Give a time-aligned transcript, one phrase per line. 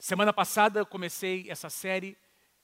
[0.00, 2.16] Semana passada eu comecei essa série,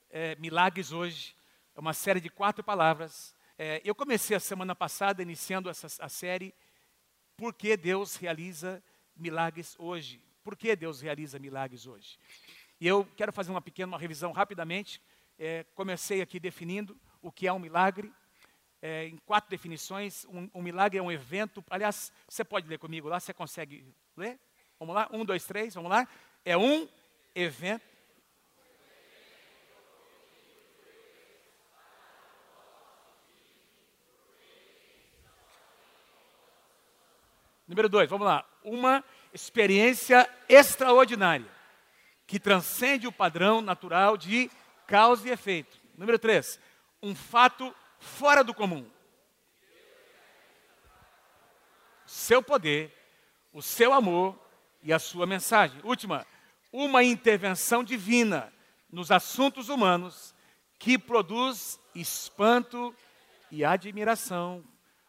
[0.08, 1.34] é, Milagres Hoje.
[1.74, 3.34] É uma série de quatro palavras.
[3.58, 6.54] É, eu comecei a semana passada, iniciando essa, a série,
[7.36, 8.80] Por que Deus realiza
[9.16, 10.22] milagres hoje?
[10.44, 12.20] Por que Deus realiza milagres hoje?
[12.80, 15.02] E eu quero fazer uma pequena uma revisão rapidamente.
[15.36, 18.12] É, comecei aqui definindo o que é um milagre,
[18.80, 20.24] é, em quatro definições.
[20.26, 21.64] Um, um, milagre é um evento.
[21.68, 23.84] Aliás, você pode ler comigo lá, você consegue
[24.16, 24.38] ler?
[24.78, 25.08] Vamos lá?
[25.12, 26.06] Um, dois, três, vamos lá?
[26.44, 26.88] É um
[27.34, 27.94] evento.
[37.66, 38.46] Número dois, vamos lá.
[38.62, 41.50] Uma experiência extraordinária
[42.26, 44.50] que transcende o padrão natural de
[44.86, 45.80] causa e efeito.
[45.96, 46.60] Número três,
[47.02, 48.88] um fato fora do comum.
[52.06, 52.92] Seu poder,
[53.52, 54.38] o seu amor
[54.82, 55.80] e a sua mensagem.
[55.82, 56.26] Última,
[56.76, 58.52] uma intervenção divina
[58.90, 60.34] nos assuntos humanos
[60.76, 62.92] que produz espanto
[63.48, 64.64] e admiração.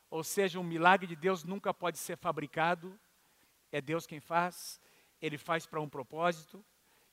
[0.08, 2.96] Ou seja, um milagre de Deus nunca pode ser fabricado,
[3.72, 4.80] é Deus quem faz,
[5.20, 6.64] ele faz para um propósito.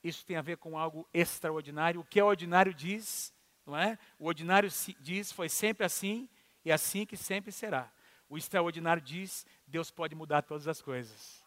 [0.05, 2.03] Isso tem a ver com algo extraordinário.
[2.03, 3.33] O que é ordinário diz,
[3.65, 3.99] não é?
[4.19, 4.69] O ordinário
[5.01, 6.29] diz foi sempre assim
[6.63, 7.91] e é assim que sempre será.
[8.29, 11.42] O extraordinário diz Deus pode mudar todas as coisas.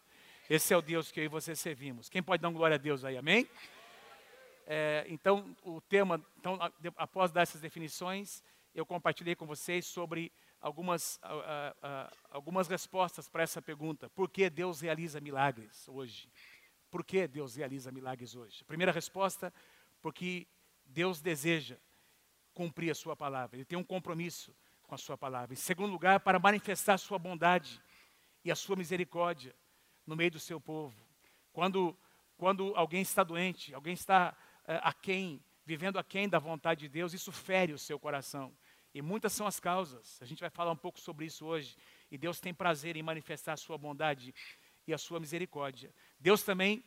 [0.48, 2.08] Esse é o Deus que eu e você servimos.
[2.08, 3.50] Quem pode dar glória a Deus aí, amém?
[4.68, 6.60] É, então, o tema, então,
[6.98, 11.20] após dar essas definições, eu compartilhei com vocês sobre algumas,
[12.30, 14.08] algumas respostas para essa pergunta.
[14.12, 16.30] Por que Deus realiza milagres hoje?
[16.92, 18.60] Por que Deus realiza milagres hoje?
[18.62, 19.52] A primeira resposta,
[20.00, 20.48] porque
[20.86, 21.78] Deus deseja
[22.54, 23.58] cumprir a sua palavra.
[23.58, 25.54] Ele tem um compromisso com a sua palavra.
[25.54, 27.82] Em segundo lugar, para manifestar a sua bondade
[28.44, 29.56] e a sua misericórdia
[30.06, 30.96] no meio do seu povo.
[31.52, 31.98] Quando,
[32.38, 37.32] quando alguém está doente, alguém está uh, aquém, vivendo aquém da vontade de Deus, isso
[37.32, 38.54] fere o seu coração.
[38.94, 40.18] E muitas são as causas.
[40.22, 41.76] A gente vai falar um pouco sobre isso hoje.
[42.10, 44.34] E Deus tem prazer em manifestar a sua bondade
[44.88, 45.94] e a sua misericórdia.
[46.20, 46.84] Deus também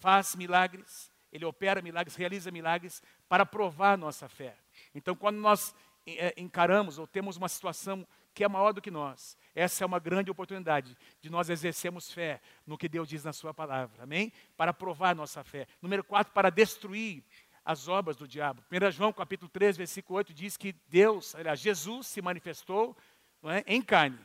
[0.00, 4.56] faz milagres, ele opera milagres, realiza milagres para provar nossa fé.
[4.94, 9.38] Então, quando nós é, encaramos ou temos uma situação que é maior do que nós,
[9.54, 13.52] essa é uma grande oportunidade de nós exercermos fé no que Deus diz na Sua
[13.52, 14.32] palavra, amém?
[14.56, 15.66] Para provar nossa fé.
[15.80, 17.22] Número 4, para destruir
[17.64, 18.64] as obras do diabo.
[18.70, 22.96] 1 João capítulo 3, versículo 8 diz que Deus, aliás, Jesus se manifestou
[23.44, 24.18] é, em carne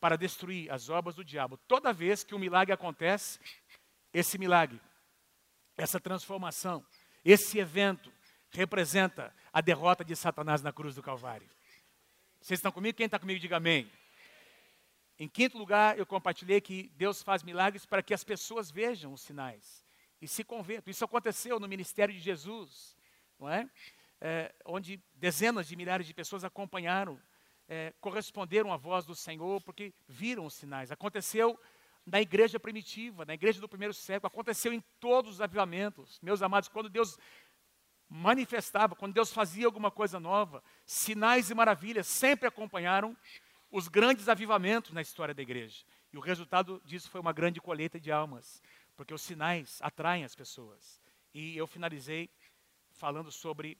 [0.00, 1.56] para destruir as obras do diabo.
[1.68, 3.38] Toda vez que um milagre acontece,
[4.12, 4.80] esse milagre,
[5.76, 6.84] essa transformação,
[7.24, 8.12] esse evento
[8.50, 11.48] representa a derrota de Satanás na cruz do Calvário.
[12.40, 12.96] Vocês estão comigo?
[12.96, 13.88] Quem está comigo, diga amém.
[15.22, 19.20] Em quinto lugar, eu compartilhei que Deus faz milagres para que as pessoas vejam os
[19.20, 19.86] sinais
[20.20, 20.90] e se convertam.
[20.90, 22.96] Isso aconteceu no ministério de Jesus,
[23.38, 23.70] não é?
[24.20, 27.22] é onde dezenas de milhares de pessoas acompanharam,
[27.68, 30.90] é, corresponderam à voz do Senhor, porque viram os sinais.
[30.90, 31.56] Aconteceu
[32.04, 36.18] na igreja primitiva, na igreja do primeiro século, aconteceu em todos os avivamentos.
[36.20, 37.16] Meus amados, quando Deus
[38.08, 43.16] manifestava, quando Deus fazia alguma coisa nova, sinais e maravilhas sempre acompanharam
[43.72, 45.84] os grandes avivamentos na história da igreja.
[46.12, 48.62] E o resultado disso foi uma grande colheita de almas
[48.94, 51.00] porque os sinais atraem as pessoas.
[51.34, 52.30] E eu finalizei
[52.92, 53.78] falando sobre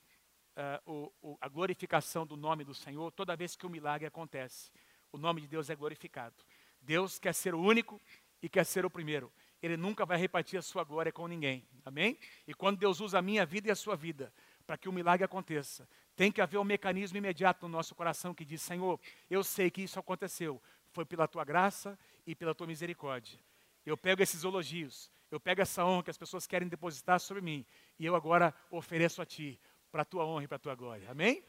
[0.56, 4.72] uh, o, o, a glorificação do nome do Senhor toda vez que um milagre acontece.
[5.12, 6.34] O nome de Deus é glorificado.
[6.80, 8.00] Deus quer ser o único
[8.40, 9.30] e quer ser o primeiro.
[9.62, 11.68] Ele nunca vai repartir a sua glória com ninguém.
[11.84, 12.18] Amém?
[12.46, 14.32] E quando Deus usa a minha vida e a sua vida
[14.66, 18.44] para que o milagre aconteça, tem que haver um mecanismo imediato no nosso coração que
[18.44, 19.00] diz: Senhor,
[19.30, 20.60] eu sei que isso aconteceu.
[20.90, 23.38] Foi pela tua graça e pela tua misericórdia.
[23.84, 27.66] Eu pego esses elogios, eu pego essa honra que as pessoas querem depositar sobre mim,
[27.98, 29.58] e eu agora ofereço a Ti,
[29.90, 31.10] para a Tua honra e para a Tua glória.
[31.10, 31.42] Amém?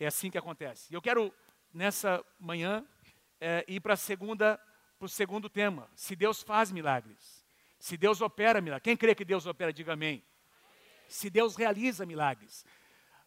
[0.00, 0.92] É assim que acontece.
[0.92, 1.32] Eu quero,
[1.72, 2.84] nessa manhã,
[3.40, 4.58] é, ir para segunda,
[4.98, 5.88] o segundo tema.
[5.94, 7.44] Se Deus faz milagres.
[7.78, 8.84] Se Deus opera milagres.
[8.84, 10.24] Quem crê que Deus opera, diga amém.
[11.08, 12.64] Se Deus realiza milagres.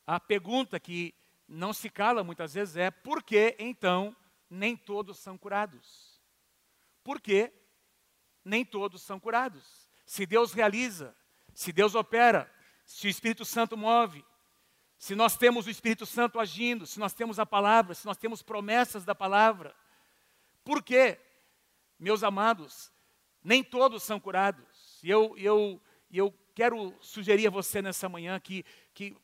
[0.05, 1.13] A pergunta que
[1.47, 4.15] não se cala muitas vezes é: por que então
[4.49, 6.19] nem todos são curados?
[7.03, 7.51] Por que
[8.45, 9.89] nem todos são curados.
[10.05, 11.15] Se Deus realiza,
[11.55, 12.49] se Deus opera,
[12.85, 14.23] se o Espírito Santo move,
[14.99, 18.43] se nós temos o Espírito Santo agindo, se nós temos a palavra, se nós temos
[18.43, 19.75] promessas da palavra,
[20.63, 21.19] por quê?
[21.99, 22.91] Meus amados,
[23.43, 24.99] nem todos são curados.
[25.03, 25.81] E eu, eu,
[26.11, 28.63] eu quero sugerir a você nessa manhã que,
[28.93, 29.17] que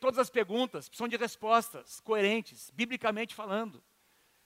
[0.00, 3.82] todas as perguntas precisam de respostas coerentes, biblicamente falando.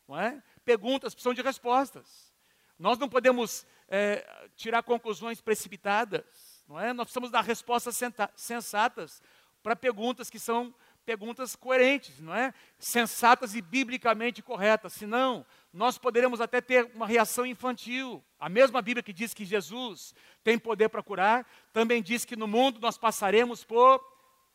[0.09, 0.43] Não é?
[0.65, 2.33] Perguntas precisam de respostas.
[2.79, 6.65] Nós não podemos é, tirar conclusões precipitadas.
[6.67, 6.93] não é?
[6.93, 7.99] Nós precisamos dar respostas
[8.35, 9.23] sensatas
[9.63, 10.75] para perguntas que são
[11.05, 12.55] perguntas coerentes, não é?
[12.79, 14.93] Sensatas e biblicamente corretas.
[14.93, 18.25] Senão, nós poderemos até ter uma reação infantil.
[18.39, 22.47] A mesma Bíblia que diz que Jesus tem poder para curar, também diz que no
[22.47, 23.99] mundo nós passaremos por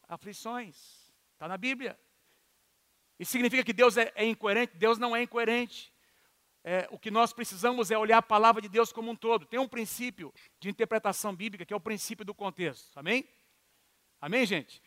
[0.07, 0.75] aflições.
[1.33, 1.99] Está na Bíblia.
[3.19, 4.75] Isso significa que Deus é, é incoerente?
[4.75, 5.93] Deus não é incoerente.
[6.63, 9.45] É, o que nós precisamos é olhar a palavra de Deus como um todo.
[9.45, 12.97] Tem um princípio de interpretação bíblica que é o princípio do contexto.
[12.97, 13.27] Amém?
[14.19, 14.81] Amém, gente?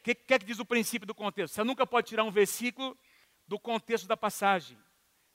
[0.00, 1.54] O que, que é que diz o princípio do contexto?
[1.54, 2.96] Você nunca pode tirar um versículo
[3.48, 4.78] do contexto da passagem,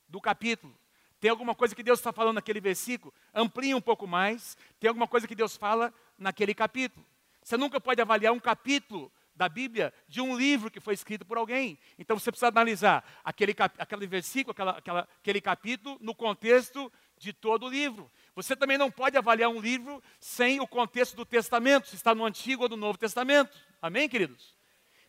[0.07, 0.77] do capítulo.
[1.19, 3.13] Tem alguma coisa que Deus está falando naquele versículo?
[3.33, 4.55] Amplie um pouco mais.
[4.79, 7.05] Tem alguma coisa que Deus fala naquele capítulo.
[7.43, 11.37] Você nunca pode avaliar um capítulo da Bíblia de um livro que foi escrito por
[11.37, 11.79] alguém.
[11.97, 17.65] Então você precisa analisar aquele, aquele versículo, aquela, aquela, aquele capítulo, no contexto de todo
[17.65, 18.11] o livro.
[18.35, 22.25] Você também não pode avaliar um livro sem o contexto do Testamento, se está no
[22.25, 23.57] Antigo ou no Novo Testamento.
[23.81, 24.57] Amém, queridos?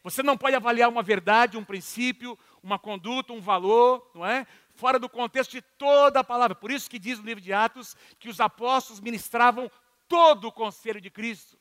[0.05, 4.47] Você não pode avaliar uma verdade, um princípio, uma conduta, um valor, não é?
[4.77, 6.55] Fora do contexto de toda a palavra.
[6.55, 9.69] Por isso que diz no livro de Atos que os apóstolos ministravam
[10.07, 11.59] todo o conselho de Cristo.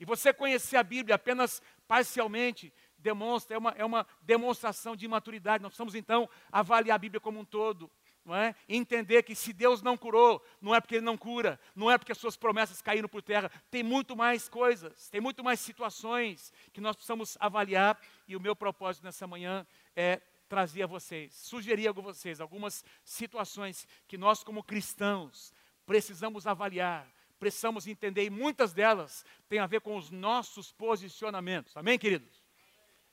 [0.00, 5.62] E você conhecer a Bíblia apenas parcialmente demonstra, é uma, é uma demonstração de imaturidade.
[5.62, 7.90] Nós precisamos então avaliar a Bíblia como um todo.
[8.24, 8.54] Não é?
[8.66, 12.12] Entender que se Deus não curou, não é porque Ele não cura, não é porque
[12.12, 16.80] as suas promessas caíram por terra, tem muito mais coisas, tem muito mais situações que
[16.80, 18.00] nós precisamos avaliar.
[18.26, 23.86] E o meu propósito nessa manhã é trazer a vocês, sugerir a vocês algumas situações
[24.08, 25.52] que nós, como cristãos,
[25.84, 27.06] precisamos avaliar,
[27.38, 31.76] precisamos entender, e muitas delas têm a ver com os nossos posicionamentos.
[31.76, 32.42] Amém, queridos?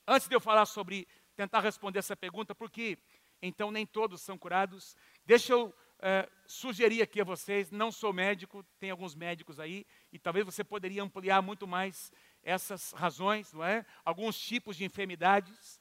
[0.07, 2.97] Antes de eu falar sobre tentar responder essa pergunta, por que
[3.41, 4.95] então nem todos são curados,
[5.25, 10.19] deixa eu é, sugerir aqui a vocês, não sou médico, tem alguns médicos aí, e
[10.19, 12.11] talvez você poderia ampliar muito mais
[12.43, 13.85] essas razões, não é?
[14.03, 15.79] Alguns tipos de enfermidades,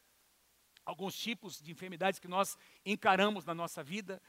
[0.84, 4.20] alguns tipos de enfermidades que nós encaramos na nossa vida,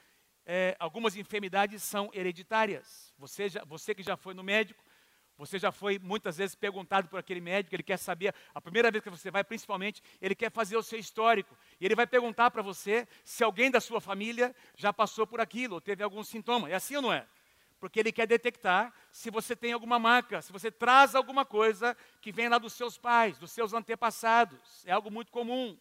[0.45, 3.13] é, algumas enfermidades são hereditárias.
[3.17, 4.83] Você, já, você que já foi no médico,
[5.37, 9.03] você já foi muitas vezes perguntado por aquele médico, ele quer saber, a primeira vez
[9.03, 11.57] que você vai, principalmente, ele quer fazer o seu histórico.
[11.79, 15.75] E ele vai perguntar para você se alguém da sua família já passou por aquilo,
[15.75, 16.69] ou teve algum sintoma.
[16.69, 17.25] É assim ou não é?
[17.79, 22.31] Porque ele quer detectar se você tem alguma marca, se você traz alguma coisa que
[22.31, 24.85] vem lá dos seus pais, dos seus antepassados.
[24.85, 25.75] É algo muito comum.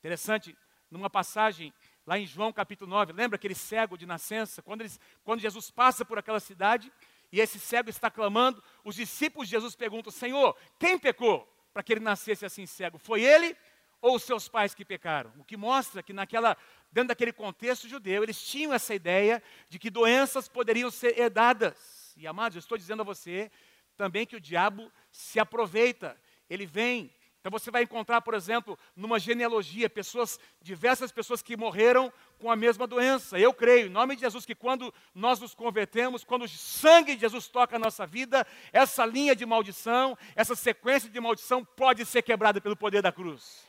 [0.00, 0.54] Interessante,
[0.90, 1.72] numa passagem
[2.06, 4.62] lá em João capítulo 9, lembra aquele cego de nascença?
[4.62, 6.92] Quando, eles, quando Jesus passa por aquela cidade
[7.30, 11.92] e esse cego está clamando, os discípulos de Jesus perguntam: Senhor, quem pecou para que
[11.92, 12.98] ele nascesse assim cego?
[12.98, 13.56] Foi ele
[14.00, 15.32] ou os seus pais que pecaram?
[15.38, 16.56] O que mostra que naquela,
[16.90, 22.12] dentro daquele contexto judeu, eles tinham essa ideia de que doenças poderiam ser herdadas.
[22.16, 23.50] E amados, eu estou dizendo a você
[23.96, 26.20] também que o diabo se aproveita,
[26.50, 32.12] ele vem então você vai encontrar, por exemplo, numa genealogia, pessoas, diversas pessoas que morreram
[32.38, 33.36] com a mesma doença.
[33.36, 37.22] Eu creio, em nome de Jesus, que quando nós nos convertemos, quando o sangue de
[37.22, 42.22] Jesus toca a nossa vida, essa linha de maldição, essa sequência de maldição pode ser
[42.22, 43.66] quebrada pelo poder da cruz.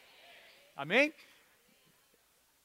[0.76, 1.12] Amém?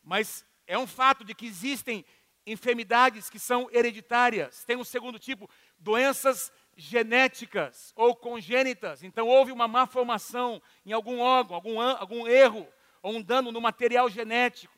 [0.04, 2.04] Mas é um fato de que existem
[2.46, 4.62] enfermidades que são hereditárias.
[4.66, 9.02] Tem um segundo tipo, doenças genéticas ou congênitas.
[9.02, 12.66] Então houve uma má formação em algum órgão, algum, algum erro
[13.02, 14.72] ou um dano no material genético.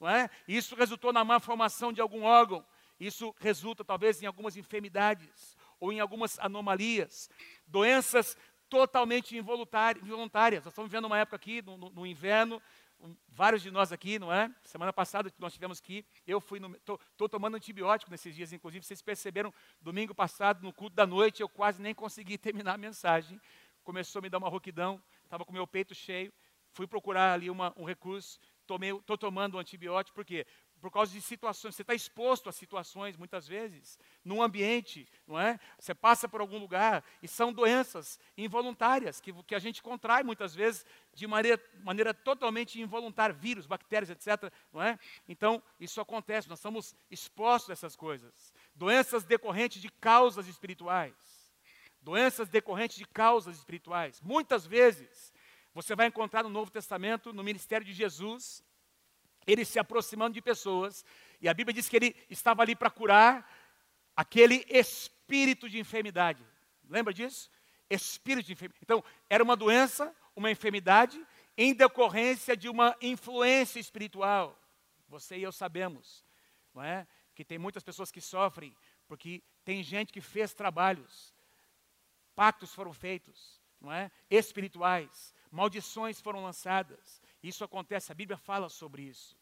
[0.00, 0.30] Não é?
[0.46, 2.64] Isso resultou na má formação de algum órgão.
[2.98, 7.28] Isso resulta talvez em algumas enfermidades ou em algumas anomalias.
[7.66, 8.36] Doenças
[8.68, 10.64] totalmente involuntárias.
[10.64, 12.62] Nós estamos vivendo uma época aqui, no, no inverno,
[13.28, 14.52] vários de nós aqui, não é?
[14.64, 19.52] Semana passada nós tivemos que eu fui estou tomando antibiótico nesses dias, inclusive vocês perceberam
[19.80, 23.40] domingo passado no culto da noite eu quase nem consegui terminar a mensagem,
[23.82, 26.32] começou a me dar uma rouquidão, estava com meu peito cheio,
[26.72, 30.46] fui procurar ali uma, um recurso, estou tomando um antibiótico porque
[30.82, 31.76] por causa de situações.
[31.76, 35.60] Você está exposto a situações, muitas vezes, num ambiente, não é?
[35.78, 40.56] Você passa por algum lugar e são doenças involuntárias que, que a gente contrai muitas
[40.56, 40.84] vezes
[41.14, 44.52] de maneira, maneira totalmente involuntária, vírus, bactérias, etc.
[44.72, 44.98] Não é?
[45.28, 48.52] Então, isso acontece, nós estamos expostos a essas coisas.
[48.74, 51.14] Doenças decorrentes de causas espirituais.
[52.00, 54.20] Doenças decorrentes de causas espirituais.
[54.20, 55.32] Muitas vezes,
[55.72, 58.64] você vai encontrar no Novo Testamento, no ministério de Jesus,
[59.46, 61.04] ele se aproximando de pessoas,
[61.40, 63.50] e a Bíblia diz que ele estava ali para curar
[64.16, 66.46] aquele espírito de enfermidade.
[66.88, 67.50] Lembra disso?
[67.90, 68.82] Espírito de enfermidade.
[68.82, 71.24] Então, era uma doença, uma enfermidade,
[71.56, 74.58] em decorrência de uma influência espiritual.
[75.08, 76.24] Você e eu sabemos,
[76.74, 77.06] não é?
[77.34, 78.74] Que tem muitas pessoas que sofrem,
[79.06, 81.34] porque tem gente que fez trabalhos
[82.34, 84.10] pactos foram feitos, não é?
[84.30, 87.21] Espirituais, maldições foram lançadas.
[87.42, 89.36] Isso acontece, a Bíblia fala sobre isso.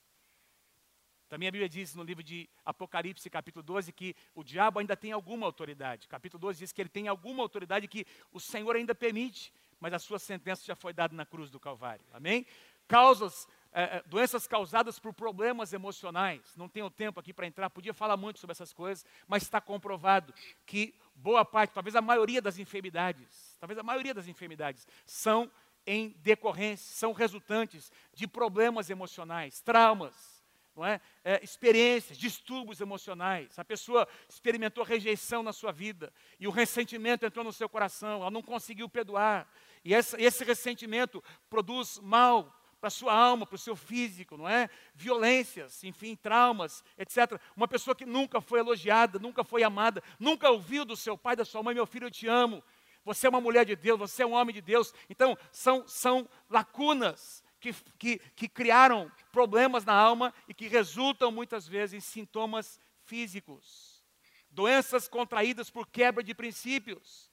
[1.30, 5.12] Também a Bíblia diz no livro de Apocalipse, capítulo 12, que o diabo ainda tem
[5.12, 6.08] alguma autoridade.
[6.08, 10.00] Capítulo 12 diz que ele tem alguma autoridade que o Senhor ainda permite, mas a
[10.00, 12.04] sua sentença já foi dada na cruz do Calvário.
[12.12, 12.44] Amém?
[12.88, 16.56] Causas, é, doenças causadas por problemas emocionais.
[16.56, 20.34] Não tenho tempo aqui para entrar, podia falar muito sobre essas coisas, mas está comprovado
[20.66, 25.48] que boa parte, talvez a maioria das enfermidades, talvez a maioria das enfermidades, são
[25.90, 30.40] em decorrência, são resultantes de problemas emocionais, traumas
[30.76, 31.00] não é?
[31.24, 31.42] é?
[31.42, 33.58] experiências, distúrbios emocionais.
[33.58, 38.30] A pessoa experimentou rejeição na sua vida e o ressentimento entrou no seu coração, ela
[38.30, 39.48] não conseguiu perdoar.
[39.84, 44.48] E essa, esse ressentimento produz mal para a sua alma, para o seu físico, não
[44.48, 44.70] é?
[44.94, 47.38] Violências, enfim, traumas, etc.
[47.56, 51.44] Uma pessoa que nunca foi elogiada, nunca foi amada, nunca ouviu do seu pai, da
[51.44, 52.62] sua mãe, meu filho, eu te amo.
[53.10, 54.94] Você é uma mulher de Deus, você é um homem de Deus.
[55.08, 61.66] Então, são, são lacunas que, que, que criaram problemas na alma e que resultam muitas
[61.66, 64.00] vezes em sintomas físicos.
[64.48, 67.28] Doenças contraídas por quebra de princípios.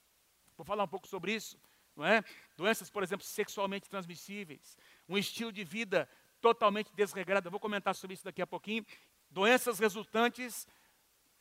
[0.58, 1.60] Vou falar um pouco sobre isso,
[1.96, 2.24] não é?
[2.56, 4.76] Doenças, por exemplo, sexualmente transmissíveis,
[5.08, 6.10] um estilo de vida
[6.42, 7.50] totalmente desregrado.
[7.50, 8.84] Eu vou comentar sobre isso daqui a pouquinho.
[9.30, 10.68] Doenças resultantes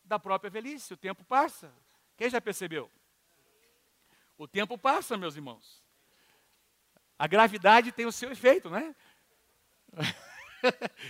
[0.04, 0.92] da própria velhice.
[0.92, 1.72] O tempo passa.
[2.18, 2.90] Quem já percebeu?
[4.38, 5.82] O tempo passa, meus irmãos.
[7.18, 8.94] A gravidade tem o seu efeito, né?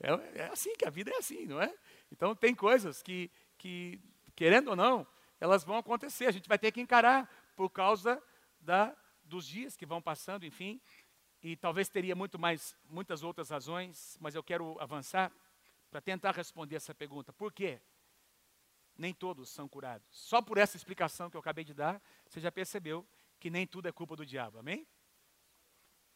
[0.00, 1.74] É, é, assim que a vida é assim, não é?
[2.12, 3.98] Então tem coisas que, que,
[4.36, 5.06] querendo ou não,
[5.40, 6.26] elas vão acontecer.
[6.26, 7.26] A gente vai ter que encarar
[7.56, 8.22] por causa
[8.60, 10.78] da, dos dias que vão passando, enfim.
[11.42, 15.32] E talvez teria muito mais, muitas outras razões, mas eu quero avançar
[15.90, 17.32] para tentar responder essa pergunta.
[17.32, 17.80] Por quê?
[18.96, 20.06] Nem todos são curados.
[20.10, 23.06] Só por essa explicação que eu acabei de dar, você já percebeu
[23.40, 24.58] que nem tudo é culpa do diabo.
[24.58, 24.86] Amém?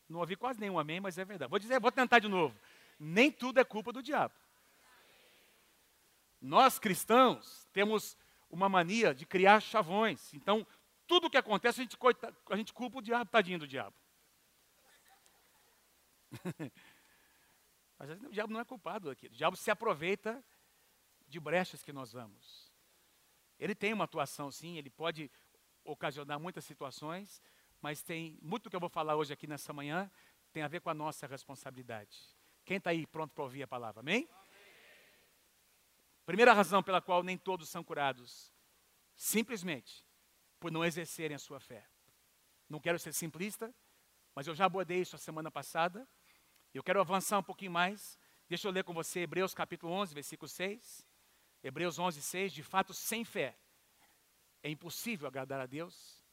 [0.09, 1.51] Não ouvi quase nenhum amém, mas é verdade.
[1.51, 2.59] Vou dizer, vou tentar de novo.
[2.99, 4.35] Nem tudo é culpa do diabo.
[6.41, 8.17] Nós cristãos temos
[8.49, 10.33] uma mania de criar chavões.
[10.33, 10.67] Então,
[11.07, 11.99] tudo que acontece, a gente,
[12.51, 13.95] a gente culpa o diabo, tadinho do diabo.
[17.99, 19.27] Mas o diabo não é culpado aqui.
[19.27, 20.43] O diabo se aproveita
[21.27, 22.68] de brechas que nós vamos.
[23.59, 25.31] Ele tem uma atuação, sim, ele pode
[25.85, 27.43] ocasionar muitas situações,
[27.81, 30.11] mas tem muito que eu vou falar hoje aqui nessa manhã
[30.53, 32.19] tem a ver com a nossa responsabilidade.
[32.65, 34.01] Quem está aí pronto para ouvir a palavra?
[34.01, 34.29] Amém?
[34.31, 34.49] Amém?
[36.27, 38.53] Primeira razão pela qual nem todos são curados,
[39.17, 40.05] simplesmente
[40.61, 41.87] por não exercerem a sua fé.
[42.69, 43.75] Não quero ser simplista,
[44.35, 46.07] mas eu já abordei isso a semana passada.
[46.75, 48.19] Eu quero avançar um pouquinho mais.
[48.49, 51.08] Deixa eu ler com você Hebreus capítulo 11, versículo 6.
[51.63, 52.53] Hebreus 11, 6.
[52.53, 53.57] De fato, sem fé
[54.63, 56.25] é impossível agradar a Deus.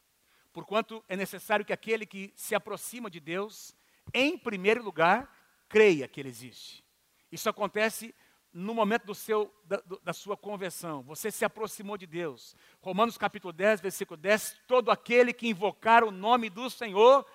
[0.52, 3.76] Porquanto é necessário que aquele que se aproxima de Deus,
[4.14, 5.30] em primeiro lugar,
[5.68, 6.84] creia que Ele existe.
[7.32, 8.16] Isso acontece
[8.54, 11.04] no momento do seu, da, da, sua conversão.
[11.04, 12.56] Você se aproximou de Deus.
[12.80, 17.26] Romanos capítulo 10, versículo 10: todo aquele que invocar o nome do Senhor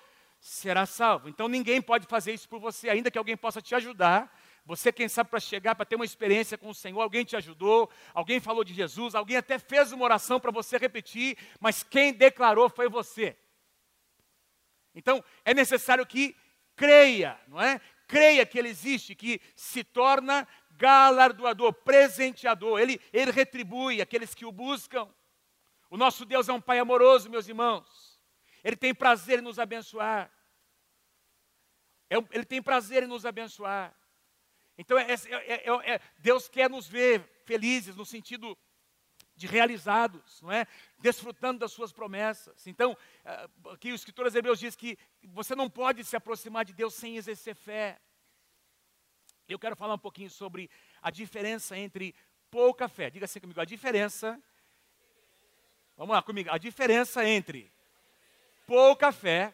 [0.40, 1.28] será salvo.
[1.28, 4.34] Então ninguém pode fazer isso por você, ainda que alguém possa te ajudar.
[4.70, 7.90] Você, quem sabe, para chegar, para ter uma experiência com o Senhor, alguém te ajudou,
[8.14, 12.70] alguém falou de Jesus, alguém até fez uma oração para você repetir, mas quem declarou
[12.70, 13.36] foi você.
[14.94, 16.36] Então, é necessário que
[16.76, 17.80] creia, não é?
[18.06, 24.52] Creia que Ele existe, que se torna galardoador, presenteador, Ele, ele retribui aqueles que o
[24.52, 25.12] buscam.
[25.90, 28.22] O nosso Deus é um Pai amoroso, meus irmãos.
[28.62, 30.30] Ele tem prazer em nos abençoar.
[32.08, 33.99] É ele tem prazer em nos abençoar.
[34.80, 38.56] Então, é, é, é, é, Deus quer nos ver felizes no sentido
[39.36, 40.66] de realizados, não é?
[40.98, 42.66] Desfrutando das suas promessas.
[42.66, 42.96] Então,
[43.72, 47.18] aqui o escritor aos Hebreus diz que você não pode se aproximar de Deus sem
[47.18, 48.00] exercer fé.
[49.46, 50.70] Eu quero falar um pouquinho sobre
[51.02, 52.14] a diferença entre
[52.50, 53.10] pouca fé.
[53.10, 54.42] Diga assim comigo, a diferença.
[55.94, 57.70] Vamos lá comigo, a diferença entre
[58.66, 59.52] pouca fé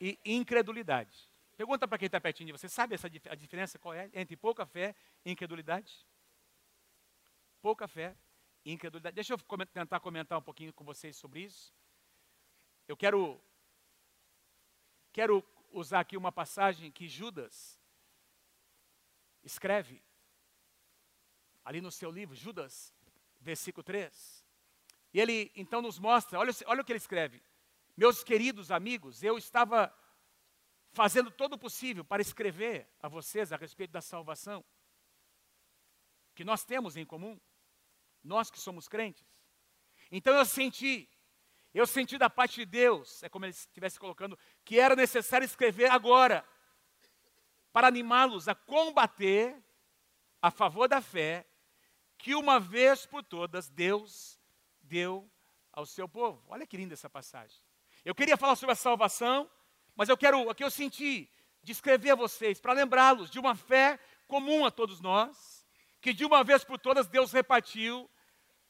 [0.00, 1.35] e incredulidade.
[1.56, 4.66] Pergunta para quem está pertinho de você, sabe essa, a diferença qual é entre pouca
[4.66, 4.94] fé
[5.24, 6.06] e incredulidade?
[7.62, 8.14] Pouca fé
[8.64, 9.14] e incredulidade.
[9.14, 11.72] Deixa eu tentar comentar um pouquinho com vocês sobre isso.
[12.86, 13.40] Eu quero,
[15.12, 17.80] quero usar aqui uma passagem que Judas
[19.42, 20.02] escreve
[21.64, 22.94] ali no seu livro, Judas,
[23.40, 24.44] versículo 3.
[25.14, 27.42] E ele então nos mostra, olha, olha o que ele escreve.
[27.96, 29.92] Meus queridos amigos, eu estava
[30.96, 34.64] fazendo todo o possível para escrever a vocês a respeito da salvação
[36.34, 37.38] que nós temos em comum,
[38.24, 39.22] nós que somos crentes.
[40.10, 41.06] Então eu senti,
[41.76, 45.90] Eu senti da parte de Deus, é como ele estivesse colocando, que era necessário escrever
[45.90, 46.42] agora,
[47.70, 49.62] para animá-los a combater
[50.40, 51.46] a favor da fé
[52.16, 54.40] que uma vez por todas Deus
[54.80, 55.30] deu
[55.70, 56.42] ao seu povo.
[56.48, 57.60] Olha que linda essa passagem.
[58.06, 59.50] Eu queria falar sobre a salvação,
[59.96, 61.28] mas eu quero, aqui eu senti,
[61.62, 63.98] descrever a vocês, para lembrá-los de uma fé
[64.28, 65.66] comum a todos nós,
[66.00, 68.08] que de uma vez por todas Deus repartiu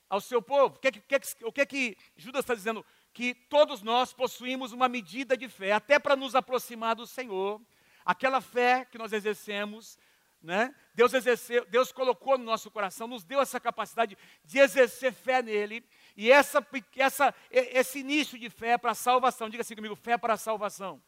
[0.08, 0.76] ao seu povo.
[0.76, 2.84] O que, é que, o que, é que Judas está dizendo?
[3.12, 7.60] Que todos nós possuímos uma medida de fé, até para nos aproximar do Senhor,
[8.04, 9.98] aquela fé que nós exercemos,
[10.40, 10.74] né?
[10.94, 15.84] Deus exerceu, Deus colocou no nosso coração, nos deu essa capacidade de exercer fé nele,
[16.16, 16.66] e essa,
[16.96, 21.02] essa, esse início de fé para a salvação, diga assim comigo, fé para a salvação.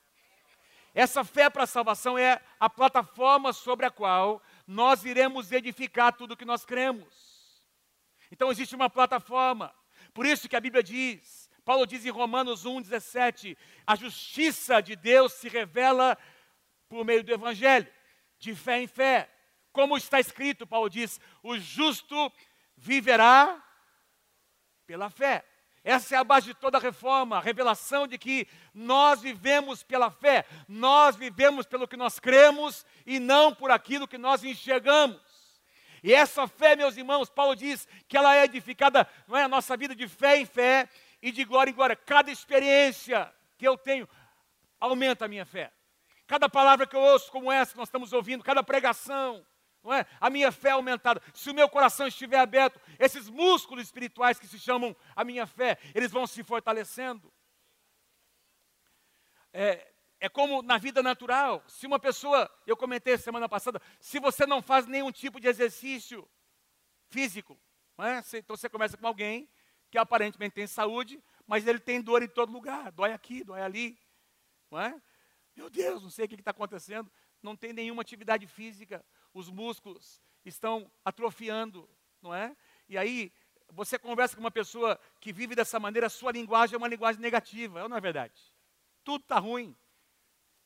[0.99, 6.33] Essa fé para a salvação é a plataforma sobre a qual nós iremos edificar tudo
[6.33, 7.63] o que nós cremos.
[8.33, 9.73] Então existe uma plataforma.
[10.13, 15.35] Por isso que a Bíblia diz, Paulo diz em Romanos 1,17, a justiça de Deus
[15.35, 16.19] se revela
[16.89, 17.87] por meio do Evangelho,
[18.37, 19.33] de fé em fé.
[19.71, 22.33] Como está escrito, Paulo diz: o justo
[22.77, 23.65] viverá
[24.85, 25.45] pela fé.
[25.89, 30.11] Essa é a base de toda a reforma, a revelação de que nós vivemos pela
[30.11, 35.19] fé, nós vivemos pelo que nós cremos e não por aquilo que nós enxergamos.
[36.03, 39.79] E essa fé, meus irmãos, Paulo diz que ela é edificada, não é a nossa
[39.79, 40.91] vida de fé em fé
[41.23, 41.97] e de glória em glória.
[41.97, 44.07] Cada experiência que eu tenho
[44.79, 45.73] aumenta a minha fé.
[46.27, 49.43] Cada palavra que eu ouço, como essa que nós estamos ouvindo, cada pregação,
[49.89, 50.07] não é?
[50.21, 51.23] A minha fé é aumentada.
[51.33, 55.79] Se o meu coração estiver aberto, esses músculos espirituais que se chamam a minha fé,
[55.95, 57.33] eles vão se fortalecendo.
[59.51, 59.91] É,
[60.21, 61.65] é como na vida natural.
[61.67, 66.29] Se uma pessoa, eu comentei semana passada, se você não faz nenhum tipo de exercício
[67.09, 67.59] físico,
[67.97, 68.19] é?
[68.37, 69.49] então você começa com alguém
[69.91, 73.99] que aparentemente tem saúde, mas ele tem dor em todo lugar, dói aqui, dói ali.
[74.71, 75.01] Não é?
[75.57, 77.11] Meu Deus, não sei o que está acontecendo,
[77.43, 79.03] não tem nenhuma atividade física,
[79.39, 81.89] os músculos estão atrofiando,
[82.21, 82.57] não é?
[82.89, 83.33] E aí
[83.71, 87.21] você conversa com uma pessoa que vive dessa maneira, a sua linguagem é uma linguagem
[87.21, 88.41] negativa, não é verdade?
[89.05, 89.77] Tudo está ruim,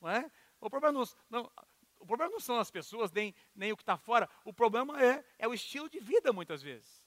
[0.00, 0.30] não é?
[0.61, 1.52] O problema não, não,
[1.98, 4.28] o problema não são as pessoas, nem, nem o que está fora.
[4.44, 7.04] O problema é, é o estilo de vida, muitas vezes.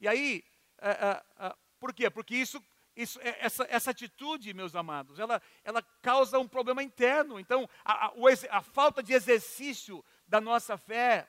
[0.00, 0.44] E aí,
[0.78, 2.08] é, é, é, por quê?
[2.10, 2.62] Porque isso,
[2.96, 7.38] isso, é, essa, essa atitude, meus amados, ela, ela causa um problema interno.
[7.38, 8.12] Então, a, a,
[8.50, 11.28] a falta de exercício da nossa fé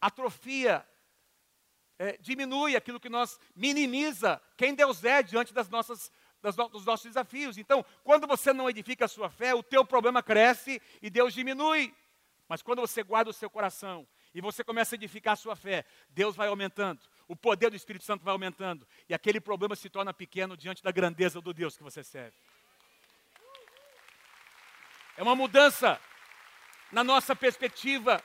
[0.00, 0.86] atrofia,
[1.98, 6.10] é, diminui aquilo que nós minimiza quem Deus é diante das nossas
[6.42, 7.56] dos nossos desafios.
[7.56, 11.94] Então, quando você não edifica a sua fé, o teu problema cresce e Deus diminui.
[12.48, 15.84] Mas quando você guarda o seu coração e você começa a edificar a sua fé,
[16.08, 20.12] Deus vai aumentando, o poder do Espírito Santo vai aumentando, e aquele problema se torna
[20.12, 22.36] pequeno diante da grandeza do Deus que você serve.
[25.16, 26.00] É uma mudança
[26.92, 28.22] na nossa perspectiva.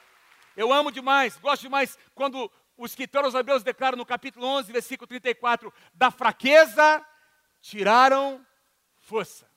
[0.55, 5.07] Eu amo demais, gosto demais quando o escritor aos Hebreus declara no capítulo 11, versículo
[5.07, 7.03] 34, da fraqueza
[7.61, 8.45] tiraram
[8.99, 9.49] força.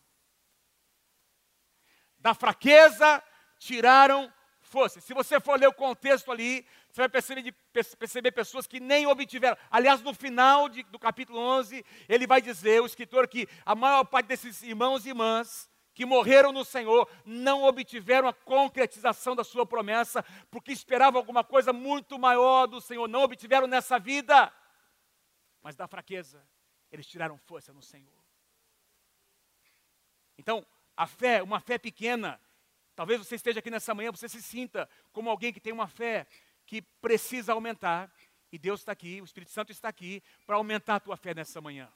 [2.19, 3.23] Da fraqueza
[3.59, 5.01] tiraram força.
[5.01, 7.53] Se você for ler o contexto ali, você vai perceber,
[7.99, 9.57] perceber pessoas que nem obtiveram.
[9.71, 14.05] Aliás, no final de, do capítulo 11, ele vai dizer, o escritor, que a maior
[14.05, 19.67] parte desses irmãos e irmãs que morreram no Senhor não obtiveram a concretização da sua
[19.67, 23.09] promessa, porque esperavam alguma coisa muito maior do Senhor.
[23.09, 24.53] Não obtiveram nessa vida,
[25.63, 26.47] mas da fraqueza
[26.91, 28.21] eles tiraram força no Senhor.
[30.39, 32.41] Então, a fé, uma fé pequena,
[32.97, 36.27] talvez você esteja aqui nessa manhã, você se sinta como alguém que tem uma fé
[36.67, 38.11] que precisa aumentar,
[38.53, 41.61] e Deus está aqui, o Espírito Santo está aqui para aumentar a tua fé nessa
[41.61, 41.93] manhã.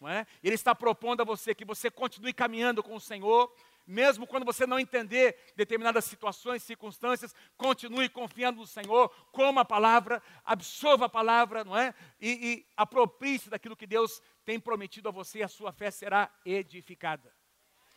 [0.00, 0.26] Não é?
[0.42, 3.52] Ele está propondo a você que você continue caminhando com o Senhor,
[3.86, 10.22] mesmo quando você não entender determinadas situações, circunstâncias, continue confiando no Senhor, coma a palavra,
[10.44, 11.94] absorva a palavra, não é?
[12.20, 17.34] E, e aproprie-se daquilo que Deus tem prometido a você, a sua fé será edificada.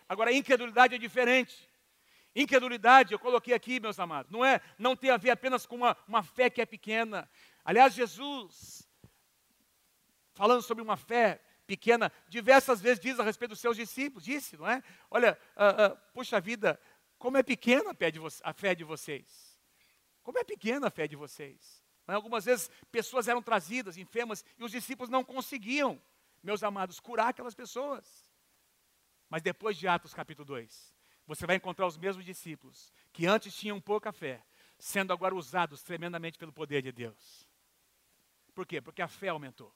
[0.07, 1.69] Agora, incredulidade é diferente.
[2.33, 5.97] Incredulidade, eu coloquei aqui, meus amados, não é, não tem a ver apenas com uma,
[6.07, 7.29] uma fé que é pequena.
[7.65, 8.87] Aliás, Jesus,
[10.33, 14.67] falando sobre uma fé pequena, diversas vezes diz a respeito dos seus discípulos, disse, não
[14.67, 14.83] é?
[15.09, 16.77] Olha, uh, uh, vida,
[17.17, 19.57] como é pequena a fé de, a fé de vocês.
[20.21, 21.81] Como é pequena a fé de vocês.
[22.09, 22.13] É?
[22.13, 26.01] Algumas vezes pessoas eram trazidas enfermas e os discípulos não conseguiam,
[26.43, 28.29] meus amados, curar aquelas pessoas.
[29.29, 30.93] Mas depois de Atos capítulo 2,
[31.25, 34.43] você vai encontrar os mesmos discípulos que antes tinham pouca fé,
[34.77, 37.47] sendo agora usados tremendamente pelo poder de Deus.
[38.53, 38.81] Por quê?
[38.81, 39.73] Porque a fé aumentou.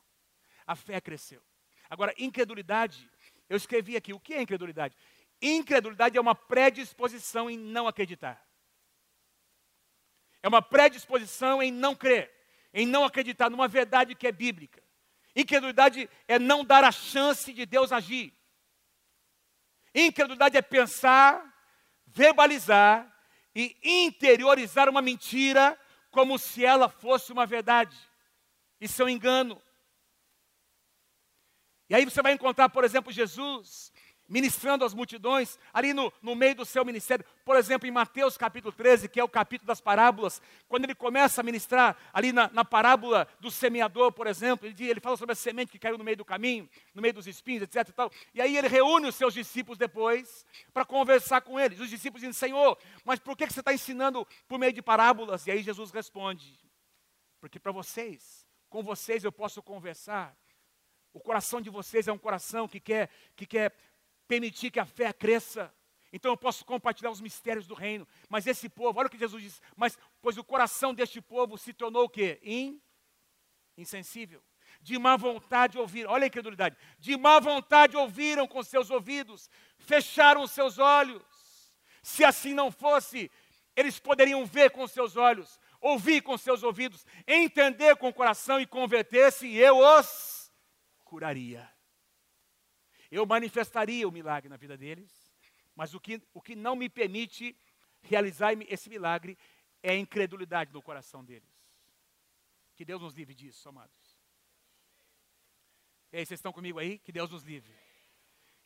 [0.67, 1.41] A fé cresceu.
[1.89, 3.09] Agora, incredulidade,
[3.49, 4.95] eu escrevi aqui, o que é incredulidade?
[5.41, 8.43] Incredulidade é uma predisposição em não acreditar.
[10.41, 12.31] É uma predisposição em não crer,
[12.73, 14.83] em não acreditar numa verdade que é bíblica.
[15.35, 18.33] Incredulidade é não dar a chance de Deus agir.
[19.93, 21.43] Incredulidade é pensar,
[22.05, 23.11] verbalizar
[23.53, 25.79] e interiorizar uma mentira
[26.11, 27.97] como se ela fosse uma verdade.
[28.79, 29.61] Isso é um engano.
[31.89, 33.91] E aí você vai encontrar, por exemplo, Jesus
[34.27, 37.23] ministrando às multidões, ali no, no meio do seu ministério.
[37.43, 41.41] Por exemplo, em Mateus capítulo 13, que é o capítulo das parábolas, quando ele começa
[41.41, 45.35] a ministrar, ali na, na parábola do semeador, por exemplo, ele, ele, fala sobre a
[45.35, 47.87] semente que caiu no meio do caminho, no meio dos espinhos, etc.
[47.87, 48.11] E, tal.
[48.33, 51.79] e aí ele reúne os seus discípulos depois para conversar com eles.
[51.79, 55.45] Os discípulos dizem, Senhor, mas por que, que você está ensinando por meio de parábolas?
[55.45, 56.59] E aí Jesus responde,
[57.39, 60.35] porque para vocês, com vocês eu posso conversar.
[61.15, 63.73] O coração de vocês é um coração que quer, que quer
[64.28, 65.73] permitir que a fé cresça.
[66.12, 68.06] Então eu posso compartilhar os mistérios do reino.
[68.28, 71.71] Mas esse povo, olha o que Jesus diz, mas pois o coração deste povo se
[71.71, 72.38] tornou o quê?
[72.43, 72.82] In,
[73.78, 74.43] insensível.
[74.82, 76.75] De má vontade ouvir, olha a incredulidade.
[76.99, 81.23] De má vontade ouviram com seus ouvidos, fecharam seus olhos.
[82.04, 83.32] Se assim não fosse,
[83.73, 88.67] eles poderiam ver com seus olhos, ouvir com seus ouvidos, entender com o coração e
[88.67, 90.34] converter-se, e eu os
[91.05, 91.73] curaria
[93.11, 95.33] eu manifestaria o milagre na vida deles,
[95.75, 97.57] mas o que, o que não me permite
[98.01, 99.37] realizar esse milagre
[99.81, 101.49] é a incredulidade no coração deles.
[102.75, 104.19] Que Deus nos livre disso, amados.
[106.11, 106.99] E aí, vocês estão comigo aí?
[106.99, 107.73] Que Deus nos livre.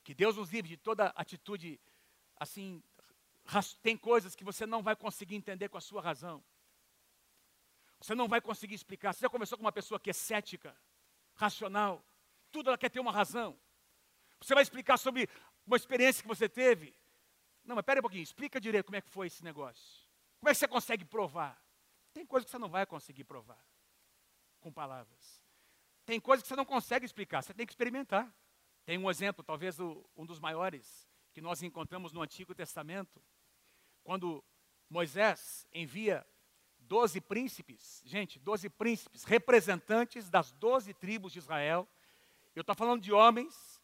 [0.04, 1.80] Que Deus nos livre de toda atitude
[2.36, 2.82] assim.
[3.82, 6.44] Tem coisas que você não vai conseguir entender com a sua razão.
[8.00, 9.14] Você não vai conseguir explicar.
[9.14, 10.76] Você já conversou com uma pessoa que é cética,
[11.36, 12.04] racional,
[12.52, 13.60] tudo ela quer ter uma razão.
[14.42, 15.30] Você vai explicar sobre
[15.66, 16.96] uma experiência que você teve?
[17.64, 20.08] Não, mas pera um pouquinho, explica direito como é que foi esse negócio.
[20.40, 21.62] Como é que você consegue provar?
[22.14, 23.64] Tem coisa que você não vai conseguir provar
[24.60, 25.42] com palavras.
[26.06, 28.34] Tem coisa que você não consegue explicar, você tem que experimentar.
[28.86, 33.22] Tem um exemplo, talvez o, um dos maiores, que nós encontramos no Antigo Testamento,
[34.04, 34.44] quando
[34.90, 36.26] Moisés envia
[36.80, 41.88] doze príncipes, gente, doze príncipes, representantes das doze tribos de Israel.
[42.60, 43.80] Eu estou falando de homens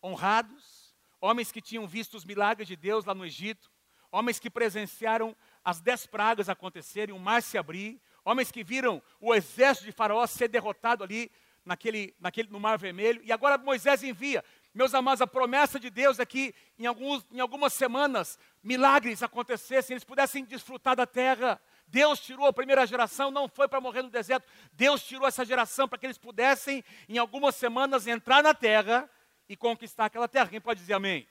[0.00, 3.68] honrados, homens que tinham visto os milagres de Deus lá no Egito,
[4.12, 9.34] homens que presenciaram as dez pragas acontecerem, o mar se abrir, homens que viram o
[9.34, 11.32] exército de Faraó ser derrotado ali
[11.64, 13.20] naquele, naquele, no Mar Vermelho.
[13.24, 14.44] E agora Moisés envia.
[14.72, 19.94] Meus amados, a promessa de Deus é que em, alguns, em algumas semanas milagres acontecessem,
[19.94, 21.60] eles pudessem desfrutar da terra.
[21.86, 24.46] Deus tirou a primeira geração, não foi para morrer no deserto.
[24.72, 29.08] Deus tirou essa geração para que eles pudessem, em algumas semanas, entrar na terra
[29.48, 30.48] e conquistar aquela terra.
[30.48, 31.26] Quem pode dizer amém?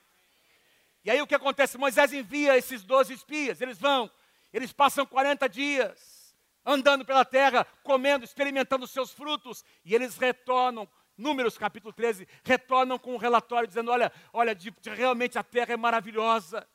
[1.04, 1.78] E aí o que acontece?
[1.78, 4.10] Moisés envia esses 12 espias, eles vão,
[4.52, 6.16] eles passam 40 dias
[6.66, 13.00] andando pela terra, comendo, experimentando os seus frutos, e eles retornam, Números capítulo 13, retornam
[13.00, 16.68] com um relatório dizendo: olha, olha, de, de, realmente a terra é maravilhosa.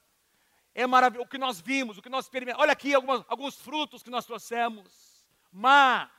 [0.74, 2.62] É maravilhoso o que nós vimos, o que nós experimentamos.
[2.62, 5.26] Olha aqui algumas, alguns frutos que nós trouxemos.
[5.50, 6.11] Mas,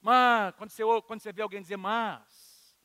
[0.00, 2.76] mas, quando você, quando você vê alguém dizer mas,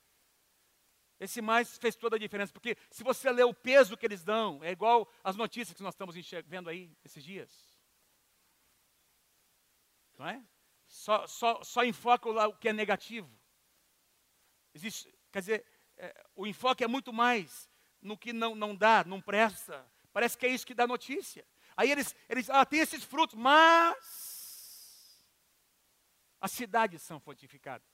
[1.20, 4.64] esse mais fez toda a diferença, porque se você ler o peso que eles dão,
[4.64, 7.78] é igual as notícias que nós estamos vendo aí esses dias.
[10.18, 10.44] Não é?
[10.88, 13.30] Só, só, só enfoca o que é negativo.
[14.74, 15.66] Existe, quer dizer,
[15.98, 17.70] é, o enfoque é muito mais
[18.02, 19.86] no que não, não dá, não presta.
[20.12, 21.46] Parece que é isso que dá notícia.
[21.78, 23.98] Aí eles, eles ah, tem esses frutos, mas
[26.42, 27.88] as cidades são fortificadas.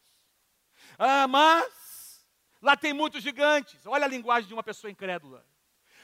[0.97, 2.05] Ah, mas
[2.65, 3.85] Lá tem muitos gigantes.
[3.85, 5.45] Olha a linguagem de uma pessoa incrédula.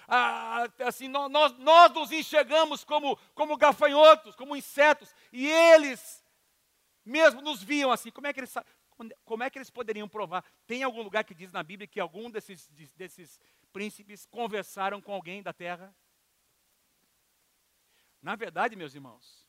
[0.08, 6.24] Ah, assim, nós, nós nos enxergamos como, como gafanhotos, como insetos, e eles
[7.04, 8.12] mesmo nos viam assim.
[8.12, 8.54] Como é que eles,
[9.24, 10.44] como é que eles poderiam provar?
[10.66, 13.40] Tem algum lugar que diz na Bíblia que algum desses, desses
[13.72, 15.96] príncipes conversaram com alguém da terra?
[18.22, 19.48] Na verdade, meus irmãos,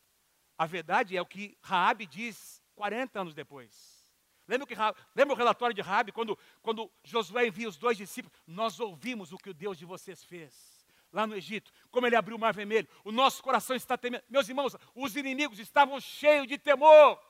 [0.57, 4.03] a verdade é o que Raabe diz 40 anos depois.
[4.47, 4.75] Lembra, que,
[5.15, 8.37] lembra o relatório de Rabi, quando, quando Josué envia os dois discípulos?
[8.45, 10.73] Nós ouvimos o que o Deus de vocês fez
[11.13, 12.87] lá no Egito, como ele abriu o mar vermelho.
[13.05, 14.23] O nosso coração está temendo.
[14.27, 17.21] Meus irmãos, os inimigos estavam cheios de temor,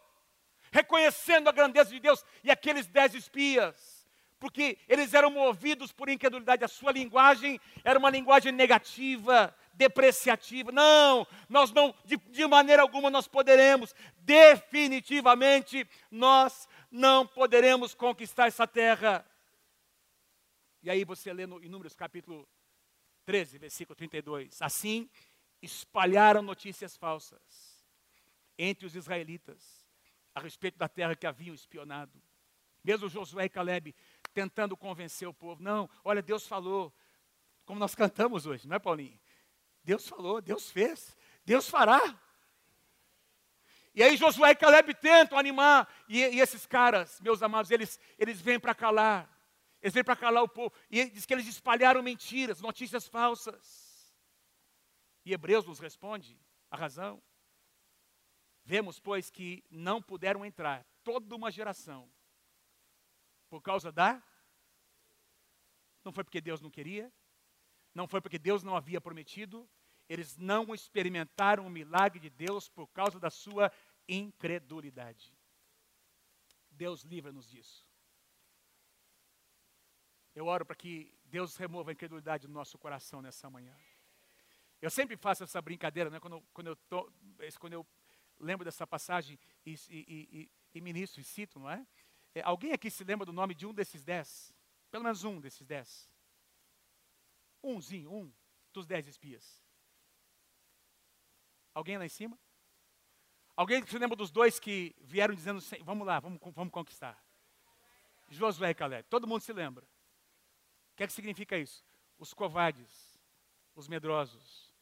[0.74, 2.26] reconhecendo a grandeza de Deus.
[2.44, 4.06] E aqueles dez espias,
[4.40, 10.72] porque eles eram movidos por incredulidade, a sua linguagem era uma linguagem negativa, depreciativa.
[10.72, 18.66] Não, nós não, de, de maneira alguma nós poderemos, definitivamente, nós não poderemos conquistar essa
[18.66, 19.24] terra.
[20.82, 22.50] E aí você lê no, em Números capítulo
[23.26, 24.60] 13, versículo 32.
[24.60, 25.08] Assim
[25.62, 27.40] espalharam notícias falsas
[28.58, 29.83] entre os israelitas
[30.34, 32.22] a respeito da terra que haviam espionado.
[32.84, 33.96] Mesmo Josué e Caleb
[34.34, 35.62] tentando convencer o povo.
[35.62, 36.94] Não, olha, Deus falou,
[37.66, 39.20] como nós cantamos hoje, não é, Paulinho?
[39.84, 41.16] Deus falou, Deus fez,
[41.46, 42.02] Deus fará.
[43.96, 48.42] E aí Josué e Caleb tentam animar, e, e esses caras, meus amados, eles, eles
[48.42, 49.30] vêm para calar.
[49.82, 50.74] Eles vêm para calar o povo.
[50.90, 54.16] E diz que eles espalharam mentiras, notícias falsas.
[55.26, 56.40] E Hebreus nos responde
[56.72, 57.22] a razão.
[58.66, 62.10] Vemos, pois, que não puderam entrar toda uma geração
[63.50, 64.24] por causa da.
[66.04, 67.12] Não foi porque Deus não queria,
[67.94, 69.70] não foi porque Deus não havia prometido,
[70.08, 73.72] eles não experimentaram o milagre de Deus por causa da sua
[74.08, 75.38] incredulidade.
[76.72, 77.86] Deus livra-nos disso.
[80.34, 83.78] Eu oro para que Deus remova a incredulidade do nosso coração nessa manhã.
[84.82, 86.20] Eu sempre faço essa brincadeira, né?
[86.20, 87.12] quando, quando, eu, tô,
[87.60, 87.88] quando eu
[88.40, 91.86] lembro dessa passagem e, e, e, e ministro e cito, não é?
[92.36, 92.42] é?
[92.42, 94.54] Alguém aqui se lembra do nome de um desses dez?
[94.92, 96.10] Pelo menos um desses dez.
[97.64, 98.34] Umzinho, um
[98.74, 99.64] dos dez espias.
[101.74, 102.38] Alguém lá em cima?
[103.56, 107.24] Alguém se lembra dos dois que vieram dizendo, vamos lá, vamos, vamos conquistar?
[108.28, 109.08] Josué e Caleb.
[109.10, 109.86] Todo mundo se lembra.
[110.94, 111.86] O que é que significa isso?
[112.18, 113.20] Os covardes,
[113.76, 114.74] os medrosos,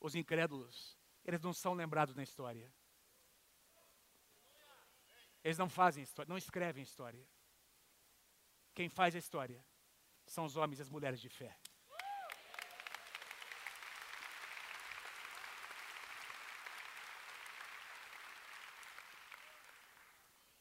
[0.00, 2.72] os incrédulos, eles não são lembrados na história.
[5.48, 7.26] Eles não fazem história, não escrevem história.
[8.74, 9.64] Quem faz a história
[10.26, 11.56] são os homens e as mulheres de fé.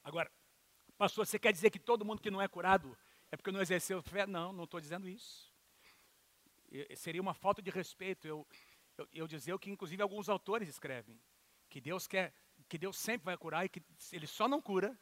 [0.05, 0.31] Agora,
[0.97, 2.97] pastor, você quer dizer que todo mundo que não é curado
[3.29, 4.25] é porque não exerceu fé?
[4.25, 5.53] Não, não estou dizendo isso.
[6.95, 8.47] Seria uma falta de respeito eu,
[8.97, 11.21] eu, eu dizer o que, inclusive, alguns autores escrevem:
[11.69, 12.33] que Deus quer,
[12.67, 14.97] que Deus sempre vai curar e que Ele só não cura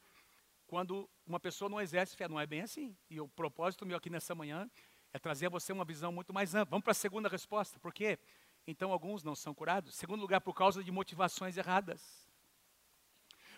[0.68, 2.28] quando uma pessoa não exerce fé.
[2.28, 2.96] Não é bem assim.
[3.10, 4.70] E o propósito meu aqui nessa manhã
[5.14, 6.72] é trazer a você uma visão muito mais ampla.
[6.72, 7.80] Vamos para a segunda resposta.
[7.80, 8.20] Por quê?
[8.68, 9.96] Então alguns não são curados.
[9.96, 12.28] Segundo lugar, por causa de motivações erradas.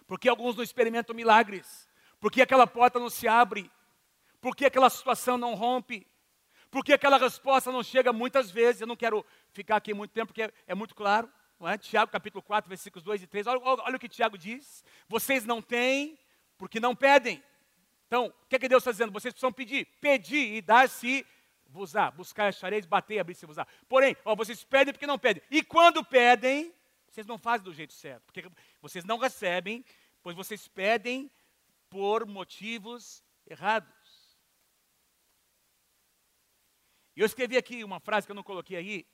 [0.06, 1.88] Porque alguns não experimentam milagres?
[2.20, 3.70] Porque aquela porta não se abre?
[4.39, 6.08] Porque aquela situação não rompe?
[6.70, 8.82] Porque aquela resposta não chega muitas vezes?
[8.82, 11.32] Eu não quero ficar aqui muito tempo, porque é, é muito claro.
[11.60, 11.78] Não é?
[11.78, 13.48] Tiago capítulo 4, versículos 2 e 3.
[13.48, 14.84] Olha, olha o que Tiago diz.
[15.08, 16.17] Vocês não têm
[16.58, 17.43] porque não pedem.
[18.08, 19.12] Então, o que, é que Deus está dizendo?
[19.12, 19.86] Vocês precisam pedir.
[20.00, 22.12] Pedir e dar-se-vos-á.
[22.12, 23.67] Buscar achareis, bater e abrir-se-vos-á.
[23.89, 25.41] Porém, ó, vocês pedem porque não pedem.
[25.50, 26.74] E quando pedem,
[27.08, 28.48] vocês não fazem do jeito certo, porque
[28.82, 29.84] vocês não recebem,
[30.22, 31.32] pois vocês pedem
[31.89, 34.38] por motivos errados.
[37.15, 39.08] Eu escrevi aqui uma frase que eu não coloquei aí.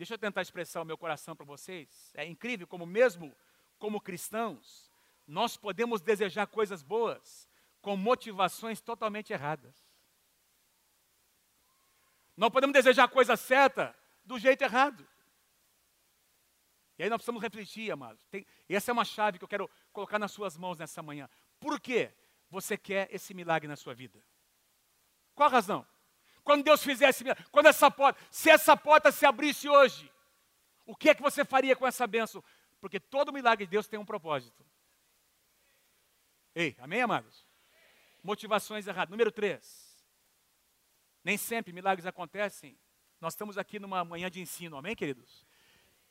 [0.00, 2.10] Deixa eu tentar expressar o meu coração para vocês.
[2.14, 3.36] É incrível como, mesmo
[3.78, 4.90] como cristãos,
[5.26, 7.46] nós podemos desejar coisas boas
[7.82, 9.76] com motivações totalmente erradas.
[12.34, 15.06] Nós podemos desejar a coisa certa do jeito errado.
[16.98, 18.26] E aí nós precisamos refletir, amados.
[18.28, 21.28] Tem, essa é uma chave que eu quero colocar nas suas mãos nessa manhã.
[21.60, 22.10] Por que
[22.48, 24.18] você quer esse milagre na sua vida?
[25.34, 25.86] Qual a razão?
[26.44, 30.10] Quando Deus fizesse, quando essa porta, se essa porta se abrisse hoje,
[30.86, 32.42] o que é que você faria com essa bênção?
[32.80, 34.64] Porque todo milagre de Deus tem um propósito.
[36.54, 37.46] Ei, amém, amados?
[38.22, 39.10] Motivações erradas.
[39.10, 40.04] Número três.
[41.22, 42.78] Nem sempre milagres acontecem.
[43.20, 45.46] Nós estamos aqui numa manhã de ensino, amém, queridos?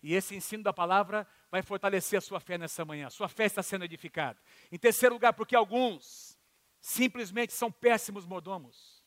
[0.01, 3.09] E esse ensino da palavra vai fortalecer a sua fé nessa manhã.
[3.09, 4.39] Sua fé está sendo edificada.
[4.71, 6.37] Em terceiro lugar, porque alguns
[6.79, 8.98] simplesmente são péssimos mordomos.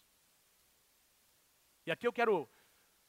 [1.85, 2.49] E aqui eu quero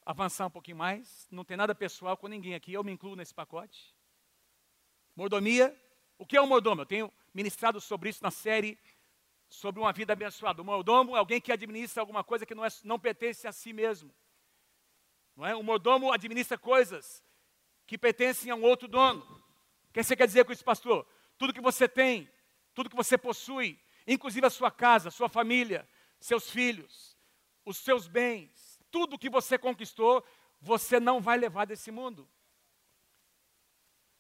[0.06, 1.28] avançar um pouquinho mais.
[1.32, 3.94] Não tem nada pessoal com ninguém aqui, eu me incluo nesse pacote.
[5.16, 5.78] Mordomia.
[6.18, 6.82] O que é um mordomo?
[6.82, 8.78] Eu tenho ministrado sobre isso na série
[9.50, 10.62] sobre uma vida abençoada.
[10.62, 13.72] O mordomo é alguém que administra alguma coisa que não, é, não pertence a si
[13.72, 14.14] mesmo.
[15.36, 15.56] Não é?
[15.56, 17.24] O mordomo administra coisas
[17.86, 19.22] que pertencem a um outro dono.
[19.90, 21.08] O que você quer dizer com isso, pastor?
[21.38, 22.30] Tudo que você tem,
[22.74, 25.88] tudo que você possui, inclusive a sua casa, sua família,
[26.20, 27.18] seus filhos,
[27.66, 28.63] os seus bens,
[28.94, 30.24] tudo que você conquistou,
[30.62, 32.30] você não vai levar desse mundo.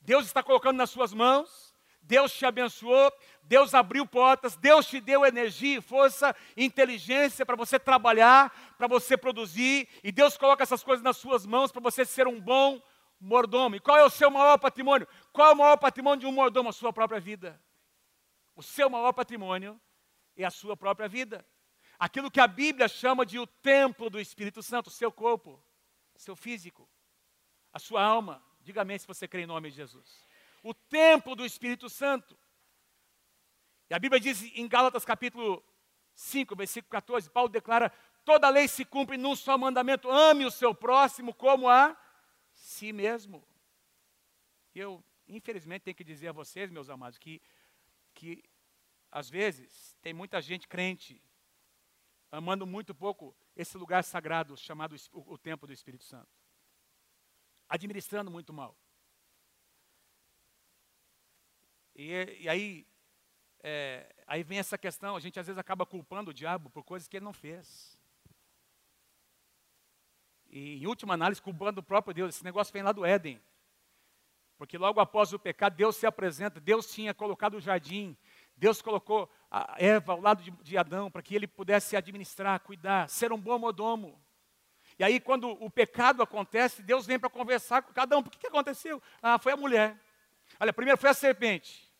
[0.01, 5.23] Deus está colocando nas suas mãos, Deus te abençoou, Deus abriu portas, Deus te deu
[5.25, 11.17] energia, força, inteligência para você trabalhar, para você produzir, e Deus coloca essas coisas nas
[11.17, 12.81] suas mãos para você ser um bom
[13.19, 13.75] mordomo.
[13.75, 15.07] E qual é o seu maior patrimônio?
[15.31, 16.69] Qual é o maior patrimônio de um mordomo?
[16.69, 17.61] A sua própria vida.
[18.55, 19.79] O seu maior patrimônio
[20.35, 21.45] e a sua própria vida.
[21.99, 25.61] Aquilo que a Bíblia chama de o templo do Espírito Santo, seu corpo,
[26.15, 26.89] seu físico,
[27.71, 28.43] a sua alma.
[28.61, 30.25] Diga amém se você crê em nome de Jesus.
[30.61, 32.37] O templo do Espírito Santo.
[33.89, 35.63] E a Bíblia diz em Gálatas capítulo
[36.15, 37.91] 5, versículo 14, Paulo declara:
[38.23, 41.97] toda lei se cumpre num só mandamento, ame o seu próximo como a
[42.53, 43.45] si mesmo.
[44.73, 47.41] Eu, infelizmente, tenho que dizer a vocês, meus amados, que,
[48.13, 48.43] que
[49.11, 51.21] às vezes tem muita gente crente
[52.33, 56.29] amando muito pouco esse lugar sagrado chamado o, templo do Espírito Santo,
[57.69, 58.75] administrando muito mal.
[61.95, 62.87] E, e aí,
[63.61, 67.07] é, aí vem essa questão, a gente às vezes acaba culpando o diabo por coisas
[67.07, 68.01] que ele não fez.
[70.49, 72.35] E em última análise, culpando o próprio Deus.
[72.35, 73.39] Esse negócio vem lá do Éden.
[74.57, 76.59] Porque logo após o pecado, Deus se apresenta.
[76.59, 78.15] Deus tinha colocado o jardim.
[78.55, 79.29] Deus colocou
[79.77, 83.59] Eva ao lado de, de Adão para que ele pudesse administrar, cuidar, ser um bom
[83.59, 84.19] modomo.
[84.97, 88.23] E aí, quando o pecado acontece, Deus vem para conversar com cada um.
[88.23, 89.01] Por que, que aconteceu?
[89.21, 89.99] Ah, foi a mulher.
[90.59, 91.91] Olha, primeiro foi a serpente.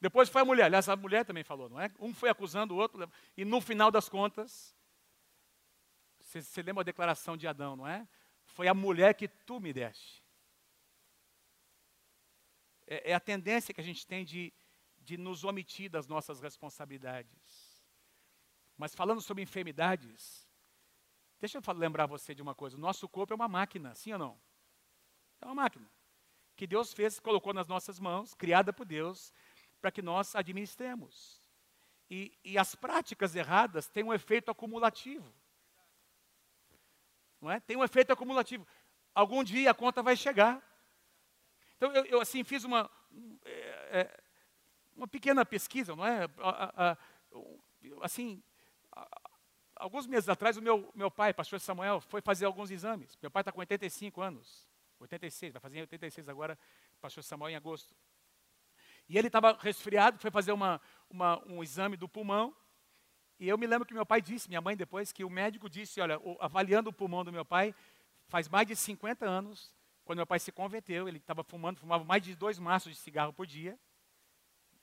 [0.00, 0.64] Depois foi a mulher.
[0.64, 1.90] Aliás, a mulher também falou, não é?
[1.98, 3.10] Um foi acusando o outro.
[3.36, 4.76] E no final das contas,
[6.20, 8.06] você, você lembra a declaração de Adão, não é?
[8.44, 10.22] Foi a mulher que tu me deste.
[12.86, 14.52] É, é a tendência que a gente tem de,
[15.06, 17.82] de nos omitir das nossas responsabilidades.
[18.76, 20.46] Mas falando sobre enfermidades,
[21.40, 24.18] deixa eu lembrar você de uma coisa: o nosso corpo é uma máquina, sim ou
[24.18, 24.40] não?
[25.40, 25.88] É uma máquina
[26.54, 29.32] que Deus fez, colocou nas nossas mãos, criada por Deus,
[29.80, 31.40] para que nós administremos.
[32.10, 35.34] E, e, as práticas erradas têm um efeito acumulativo
[37.40, 37.60] não é?
[37.60, 38.66] Tem um efeito acumulativo.
[39.14, 40.62] Algum dia a conta vai chegar.
[41.76, 42.90] Então eu, eu assim fiz uma
[43.44, 44.20] é, é
[44.96, 46.28] uma pequena pesquisa, não é?
[48.02, 48.42] assim,
[49.74, 53.16] alguns meses atrás o meu meu pai, pastor Samuel, foi fazer alguns exames.
[53.20, 54.66] Meu pai está com 85 anos,
[55.00, 56.58] 86, vai fazer 86 agora,
[57.00, 57.94] pastor Samuel em agosto.
[59.08, 62.54] E ele estava resfriado, foi fazer uma, uma, um exame do pulmão.
[63.38, 66.00] E eu me lembro que meu pai disse, minha mãe depois, que o médico disse,
[66.00, 67.74] olha, avaliando o pulmão do meu pai,
[68.28, 69.72] faz mais de 50 anos,
[70.04, 73.32] quando meu pai se converteu, ele estava fumando, fumava mais de dois maços de cigarro
[73.32, 73.78] por dia,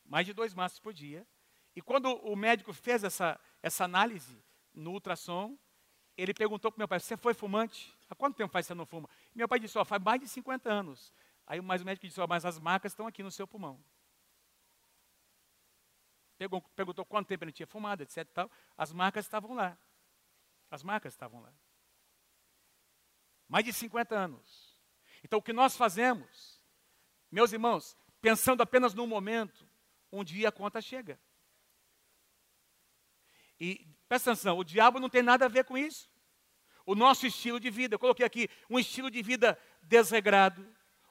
[0.06, 1.26] mais de dois maços por dia.
[1.76, 5.58] E quando o médico fez essa, essa análise no ultrassom,
[6.16, 7.96] ele perguntou para meu pai, você foi fumante?
[8.10, 9.10] Há quanto tempo faz que você não fuma?
[9.34, 11.14] Meu pai disse, oh, faz mais de 50 anos.
[11.48, 13.84] Aí mais o médico disse, oh, mas as marcas estão aqui no seu pulmão
[16.76, 18.28] perguntou quanto tempo ele tinha fumado, etc.
[18.34, 18.52] Tal.
[18.78, 19.78] As marcas estavam lá.
[20.70, 21.54] As marcas estavam lá.
[23.48, 24.78] Mais de 50 anos.
[25.24, 26.62] Então o que nós fazemos,
[27.32, 29.68] meus irmãos, pensando apenas no momento,
[30.20, 31.20] um dia a conta chega.
[33.60, 36.10] E presta atenção, o diabo não tem nada a ver com isso.
[36.86, 40.68] O nosso estilo de vida, eu coloquei aqui, um estilo de vida desregrado,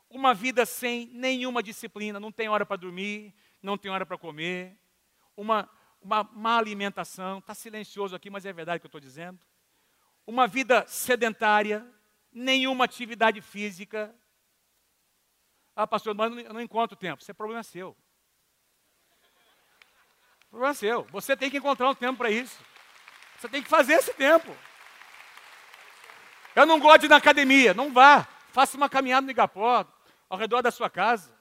[0.08, 4.78] uma vida sem nenhuma disciplina, não tem hora para dormir, não tem hora para comer,
[5.36, 5.68] uma,
[6.00, 9.40] uma má alimentação, está silencioso aqui, mas é verdade o que eu estou dizendo.
[10.26, 11.86] Uma vida sedentária,
[12.30, 14.14] nenhuma atividade física.
[15.74, 17.22] Ah, pastor, mas eu não encontro tempo.
[17.22, 17.96] Isso é problema seu.
[20.52, 21.02] Problema seu.
[21.10, 22.56] Você tem que encontrar um tempo para isso.
[23.40, 24.56] Você tem que fazer esse tempo.
[26.54, 27.74] Eu não gosto de ir na academia.
[27.74, 28.28] Não vá.
[28.52, 29.84] Faça uma caminhada no Igapó,
[30.28, 31.34] ao redor da sua casa.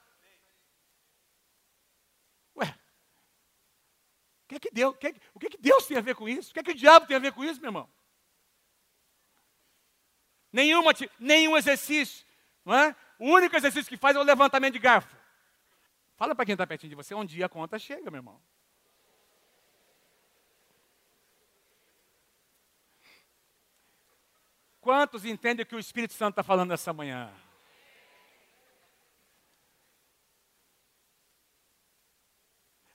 [4.52, 6.28] que, é que Deus, que, é o que, é que Deus tem a ver com
[6.28, 6.50] isso?
[6.50, 7.88] O que, é que o diabo tem a ver com isso, meu irmão?
[10.52, 12.26] Nenhuma, nenhum exercício,
[12.64, 12.94] não é?
[13.18, 15.16] O único exercício que faz é o levantamento de garfo.
[16.16, 18.40] Fala para quem está pertinho de você, um dia a conta chega, meu irmão.
[24.82, 27.32] Quantos entendem o que o Espírito Santo está falando nessa manhã?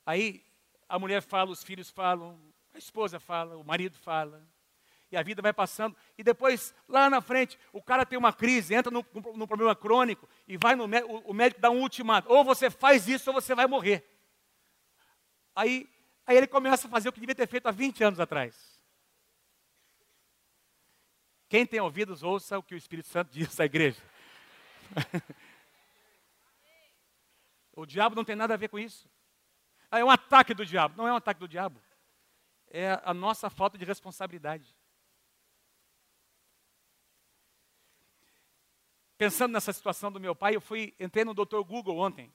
[0.06, 0.43] Aí,
[0.89, 2.38] a mulher fala, os filhos falam,
[2.74, 4.45] a esposa fala, o marido fala.
[5.09, 5.95] E a vida vai passando.
[6.18, 10.57] E depois, lá na frente, o cara tem uma crise, entra num, problema crônico e
[10.57, 12.30] vai no o, o médico dá um ultimato.
[12.30, 14.05] Ou você faz isso ou você vai morrer.
[15.55, 15.89] Aí,
[16.26, 18.76] aí ele começa a fazer o que devia ter feito há 20 anos atrás.
[21.50, 24.02] Quem tem ouvidos, ouça o que o Espírito Santo diz à igreja.
[27.76, 29.10] o diabo não tem nada a ver com isso.
[29.89, 30.98] Ah, é um ataque do diabo.
[30.98, 31.82] Não é um ataque do diabo.
[32.70, 34.76] É a nossa falta de responsabilidade.
[39.18, 41.62] Pensando nessa situação do meu pai, eu fui, entrei no Dr.
[41.66, 42.32] Google ontem.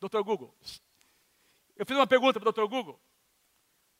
[0.00, 0.22] Dr.
[0.22, 0.54] Google.
[1.76, 2.66] Eu fiz uma pergunta para o Dr.
[2.66, 3.00] Google.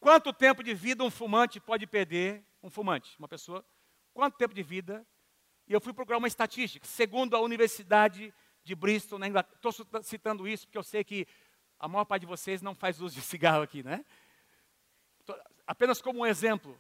[0.01, 2.45] Quanto tempo de vida um fumante pode perder?
[2.67, 3.65] Um fumante, uma pessoa.
[4.13, 5.07] Quanto tempo de vida?
[5.69, 6.85] E eu fui procurar uma estatística.
[6.85, 9.55] Segundo a Universidade de Bristol, na Inglaterra.
[9.55, 11.29] Estou citando isso porque eu sei que
[11.79, 14.05] a maior parte de vocês não faz uso de cigarro aqui, né?
[15.65, 16.77] Apenas como um exemplo.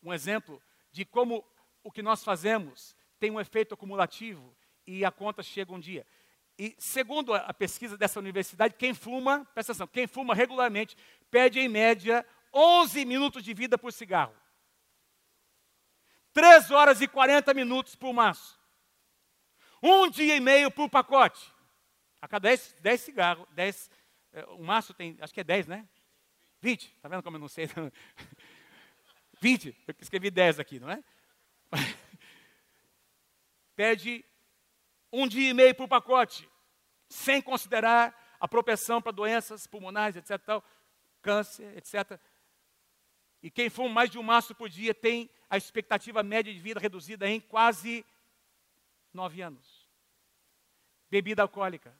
[0.00, 0.62] Um exemplo
[0.92, 1.44] de como
[1.82, 4.56] o que nós fazemos tem um efeito acumulativo
[4.86, 6.06] e a conta chega um dia.
[6.56, 10.96] E segundo a pesquisa dessa universidade, quem fuma, presta atenção, quem fuma regularmente
[11.28, 12.24] perde em média
[12.54, 14.45] 11 minutos de vida por cigarro.
[16.36, 18.60] 3 horas e 40 minutos por maço.
[19.82, 21.50] Um dia e meio por pacote.
[22.20, 23.90] A cada 10, 10 cigarros, 10,
[24.48, 25.88] o maço tem, acho que é 10, né?
[26.60, 27.66] 20, tá vendo como eu não sei?
[29.40, 31.02] 20, eu escrevi 10 aqui, não é?
[33.74, 34.22] Perde
[35.10, 36.46] um dia e meio por pacote,
[37.08, 40.38] sem considerar a propensão para doenças pulmonares, etc.
[40.44, 40.62] Tal,
[41.22, 42.20] câncer, etc.
[43.46, 46.80] E quem fuma mais de um maço por dia tem a expectativa média de vida
[46.80, 48.04] reduzida em quase
[49.14, 49.88] nove anos.
[51.08, 51.96] Bebida alcoólica.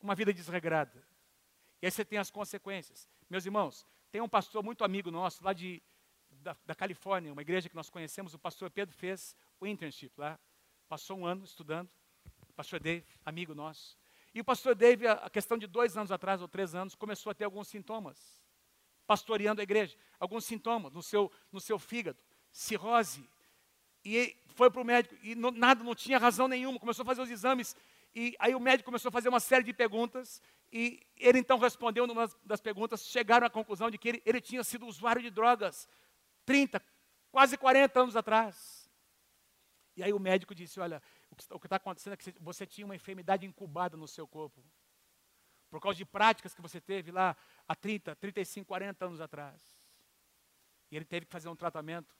[0.00, 1.06] Uma vida desregrada.
[1.82, 3.06] E aí você tem as consequências.
[3.28, 5.82] Meus irmãos, tem um pastor muito amigo nosso, lá de,
[6.30, 10.40] da, da Califórnia, uma igreja que nós conhecemos, o pastor Pedro fez o internship lá.
[10.88, 11.90] Passou um ano estudando.
[12.56, 13.98] Pastor Dave, amigo nosso.
[14.32, 17.34] E o pastor Dave, a questão de dois anos atrás, ou três anos, começou a
[17.34, 18.39] ter alguns sintomas.
[19.10, 19.96] Pastoreando a igreja.
[20.20, 22.16] Alguns sintomas no seu, no seu fígado.
[22.52, 23.28] Cirrose.
[24.04, 25.16] E foi para o médico.
[25.20, 26.78] E não, nada, não tinha razão nenhuma.
[26.78, 27.74] Começou a fazer os exames.
[28.14, 30.40] E aí o médico começou a fazer uma série de perguntas.
[30.72, 33.04] E ele então respondeu numa das perguntas.
[33.04, 35.88] Chegaram à conclusão de que ele, ele tinha sido usuário de drogas
[36.46, 36.80] 30,
[37.32, 38.88] quase 40 anos atrás.
[39.96, 41.02] E aí o médico disse: Olha,
[41.50, 44.62] o que está acontecendo é que você tinha uma enfermidade incubada no seu corpo.
[45.70, 49.62] Por causa de práticas que você teve lá há 30, 35, 40 anos atrás.
[50.90, 52.12] E ele teve que fazer um tratamento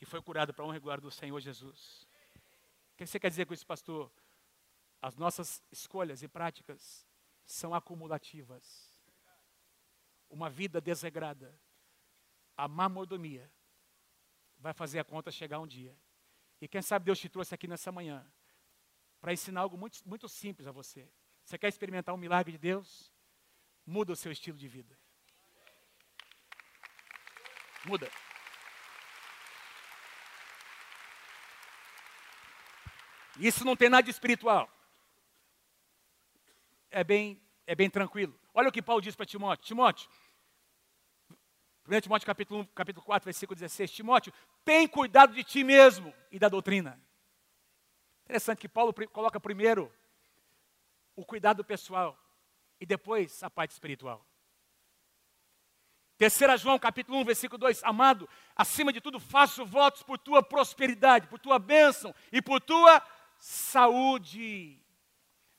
[0.00, 2.06] e foi curado para honra e glória do Senhor Jesus.
[2.94, 4.10] O que você quer dizer com isso, pastor?
[5.02, 7.06] As nossas escolhas e práticas
[7.44, 8.90] são acumulativas.
[10.30, 11.54] Uma vida desregrada,
[12.56, 13.50] a má mordomia,
[14.58, 15.96] vai fazer a conta chegar um dia.
[16.60, 18.26] E quem sabe Deus te trouxe aqui nessa manhã
[19.20, 21.08] para ensinar algo muito, muito simples a você.
[21.48, 23.10] Você quer experimentar um milagre de Deus?
[23.86, 24.94] Muda o seu estilo de vida.
[27.86, 28.06] Muda.
[33.38, 34.70] Isso não tem nada de espiritual.
[36.90, 38.38] É bem, é bem tranquilo.
[38.52, 39.64] Olha o que Paulo diz para Timóteo.
[39.64, 40.10] Timóteo,
[41.88, 43.90] 1 Timóteo capítulo, 1, capítulo 4, versículo 16.
[43.90, 44.34] Timóteo,
[44.66, 47.02] tem cuidado de ti mesmo e da doutrina.
[48.26, 49.90] Interessante que Paulo coloca primeiro
[51.18, 52.16] o cuidado pessoal
[52.80, 54.24] e depois a parte espiritual.
[56.16, 57.82] Terceira João, capítulo 1, versículo 2.
[57.82, 63.02] Amado, acima de tudo faço votos por tua prosperidade, por tua bênção e por tua
[63.36, 64.80] saúde.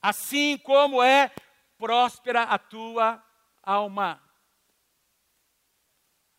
[0.02, 1.30] Assim como é
[1.78, 3.22] próspera a tua
[3.62, 4.24] alma.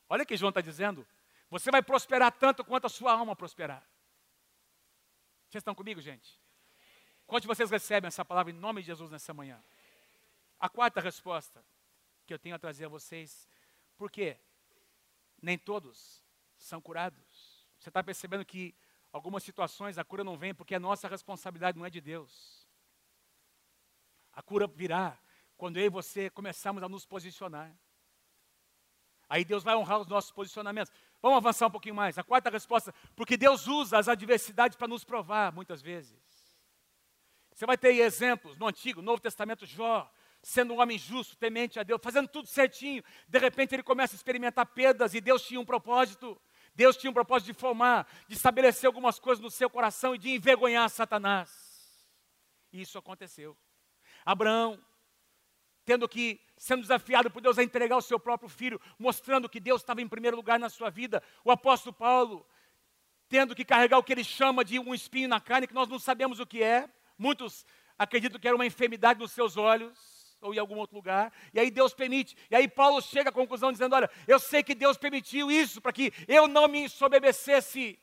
[0.09, 1.07] Olha o que João está dizendo.
[1.51, 3.87] Você vai prosperar tanto quanto a sua alma prosperar.
[5.51, 6.41] Vocês estão comigo, gente?
[7.31, 9.63] Quantos de vocês recebem essa palavra em nome de Jesus nessa manhã?
[10.59, 11.65] A quarta resposta
[12.27, 13.49] que eu tenho a trazer a vocês,
[13.97, 14.37] por quê?
[15.41, 16.25] Nem todos
[16.59, 17.65] são curados.
[17.79, 18.75] Você está percebendo que
[19.13, 22.67] algumas situações a cura não vem porque a nossa responsabilidade não é de Deus.
[24.33, 25.17] A cura virá
[25.57, 27.73] quando eu e você começarmos a nos posicionar.
[29.29, 30.93] Aí Deus vai honrar os nossos posicionamentos.
[31.23, 32.19] Vamos avançar um pouquinho mais.
[32.19, 36.30] A quarta resposta, porque Deus usa as adversidades para nos provar, muitas vezes.
[37.61, 40.11] Você vai ter exemplos no Antigo, Novo Testamento, Jó,
[40.43, 43.05] sendo um homem justo, temente a Deus, fazendo tudo certinho.
[43.29, 46.41] De repente ele começa a experimentar perdas e Deus tinha um propósito.
[46.75, 50.31] Deus tinha um propósito de formar, de estabelecer algumas coisas no seu coração e de
[50.31, 51.51] envergonhar Satanás.
[52.73, 53.55] E isso aconteceu.
[54.25, 54.83] Abraão,
[55.85, 59.83] tendo que sendo desafiado por Deus a entregar o seu próprio filho, mostrando que Deus
[59.83, 61.23] estava em primeiro lugar na sua vida.
[61.45, 62.47] O apóstolo Paulo,
[63.29, 65.99] tendo que carregar o que ele chama de um espinho na carne, que nós não
[65.99, 66.89] sabemos o que é.
[67.21, 67.67] Muitos
[67.99, 71.71] acreditam que era uma enfermidade nos seus olhos, ou em algum outro lugar, e aí
[71.71, 72.35] Deus permite.
[72.51, 75.93] E aí Paulo chega à conclusão dizendo: Olha, eu sei que Deus permitiu isso para
[75.93, 77.99] que eu não me ensoberbecesse.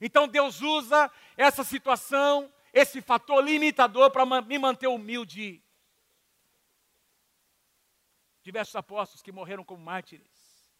[0.00, 5.62] Então Deus usa essa situação, esse fator limitador para me manter humilde
[8.42, 10.72] diversos apóstolos que morreram como mártires.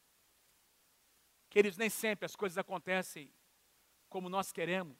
[1.48, 3.32] Queridos, nem sempre as coisas acontecem
[4.08, 4.98] como nós queremos.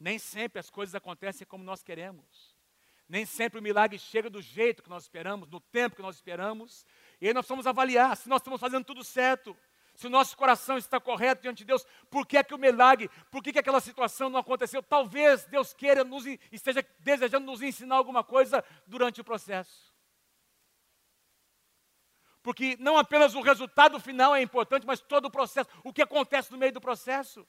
[0.00, 2.56] Nem sempre as coisas acontecem como nós queremos.
[3.06, 6.86] Nem sempre o milagre chega do jeito que nós esperamos, no tempo que nós esperamos.
[7.20, 9.54] E aí nós vamos avaliar se nós estamos fazendo tudo certo,
[9.94, 13.10] se o nosso coração está correto diante de Deus, por que é que o milagre,
[13.30, 14.82] por que, que aquela situação não aconteceu?
[14.82, 19.92] Talvez Deus queira nos esteja desejando nos ensinar alguma coisa durante o processo.
[22.42, 26.50] Porque não apenas o resultado final é importante, mas todo o processo, o que acontece
[26.50, 27.46] no meio do processo,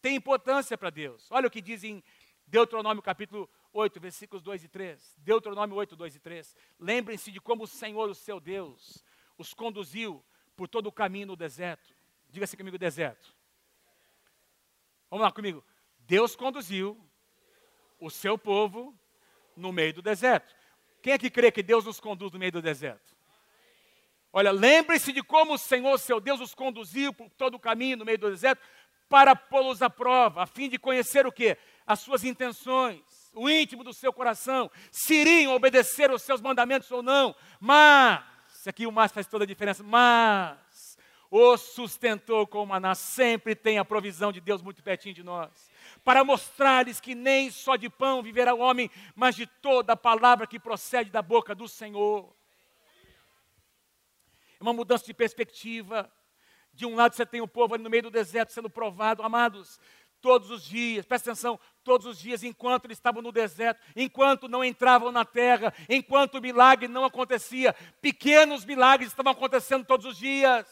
[0.00, 1.30] tem importância para Deus.
[1.30, 2.02] Olha o que diz em
[2.46, 5.14] Deuteronômio capítulo 8, versículos 2 e 3.
[5.18, 6.56] Deuteronômio 8, 2 e 3.
[6.78, 9.04] Lembrem-se de como o Senhor, o seu Deus,
[9.38, 10.24] os conduziu
[10.56, 11.94] por todo o caminho no deserto.
[12.28, 13.34] Diga-se comigo, deserto.
[15.10, 15.64] Vamos lá comigo.
[16.00, 16.98] Deus conduziu
[17.98, 18.98] o seu povo
[19.56, 20.54] no meio do deserto.
[21.02, 23.16] Quem é que crê que Deus nos conduz no meio do deserto?
[24.32, 28.04] Olha, lembre-se de como o Senhor, seu Deus, os conduziu por todo o caminho no
[28.04, 28.62] meio do deserto
[29.10, 31.58] para pô-los à prova, a fim de conhecer o que?
[31.86, 33.02] As suas intenções
[33.34, 38.86] o íntimo do seu coração, se iriam obedecer os seus mandamentos ou não, mas, aqui
[38.86, 40.98] o mas faz toda a diferença, mas
[41.30, 45.70] o sustentou com o maná, sempre tem a provisão de Deus muito pertinho de nós,
[46.04, 50.46] para mostrar-lhes que nem só de pão viverá o homem, mas de toda a palavra
[50.46, 52.34] que procede da boca do Senhor.
[54.58, 56.10] É uma mudança de perspectiva.
[56.72, 59.78] De um lado você tem o povo ali no meio do deserto sendo provado, amados,
[60.20, 64.64] todos os dias, presta atenção, todos os dias, enquanto eles estavam no deserto, enquanto não
[64.64, 70.66] entravam na terra, enquanto o milagre não acontecia, pequenos milagres estavam acontecendo todos os dias.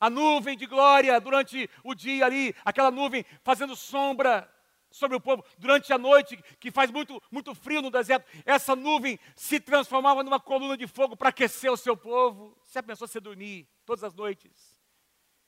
[0.00, 4.50] A nuvem de glória durante o dia ali, aquela nuvem fazendo sombra
[4.94, 8.30] sobre o povo durante a noite, que faz muito, muito frio no deserto.
[8.46, 12.56] Essa nuvem se transformava numa coluna de fogo para aquecer o seu povo.
[12.62, 14.80] Você pensou você dormir todas as noites?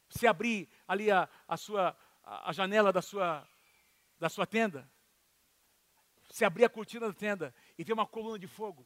[0.09, 3.49] Você abrir ali a, a sua a, janela da sua
[4.19, 4.91] da sua tenda,
[6.29, 8.85] você abrir a cortina da tenda e ver uma coluna de fogo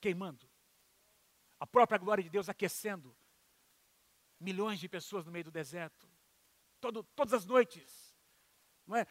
[0.00, 0.50] queimando.
[1.60, 3.16] A própria glória de Deus aquecendo
[4.40, 6.08] milhões de pessoas no meio do deserto.
[6.80, 8.16] Todo, todas as noites.
[8.86, 9.06] Não é?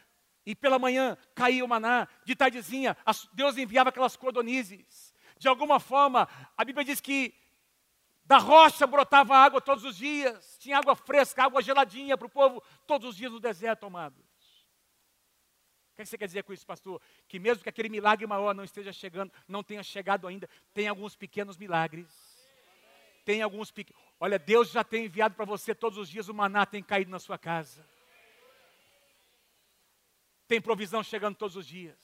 [0.46, 2.96] E pela manhã caía o maná, de tardezinha,
[3.32, 5.14] Deus enviava aquelas cordonizes.
[5.38, 7.34] De alguma forma, a Bíblia diz que
[8.24, 12.62] da rocha brotava água todos os dias, tinha água fresca, água geladinha para o povo
[12.86, 14.24] todos os dias no deserto, amados.
[15.92, 17.00] O que você quer dizer com isso, pastor?
[17.28, 21.14] Que mesmo que aquele milagre maior não esteja chegando, não tenha chegado ainda, tem alguns
[21.14, 22.08] pequenos milagres.
[23.24, 24.02] Tem alguns pequenos.
[24.18, 27.18] Olha, Deus já tem enviado para você todos os dias, o maná tem caído na
[27.18, 27.86] sua casa.
[30.54, 31.98] Tem provisão chegando todos os dias.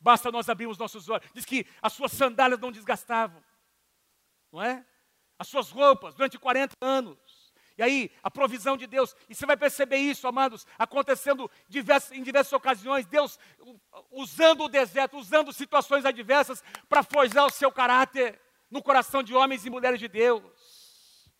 [0.00, 1.24] Basta nós abrirmos nossos olhos.
[1.32, 3.40] Diz que as suas sandálias não desgastavam.
[4.50, 4.84] Não é?
[5.38, 7.54] as suas roupas durante 40 anos.
[7.78, 11.48] E aí, a provisão de Deus, e você vai perceber isso, amados, acontecendo
[12.10, 13.38] em diversas ocasiões, Deus
[14.10, 19.64] usando o deserto, usando situações adversas para forjar o seu caráter no coração de homens
[19.64, 21.30] e mulheres de Deus,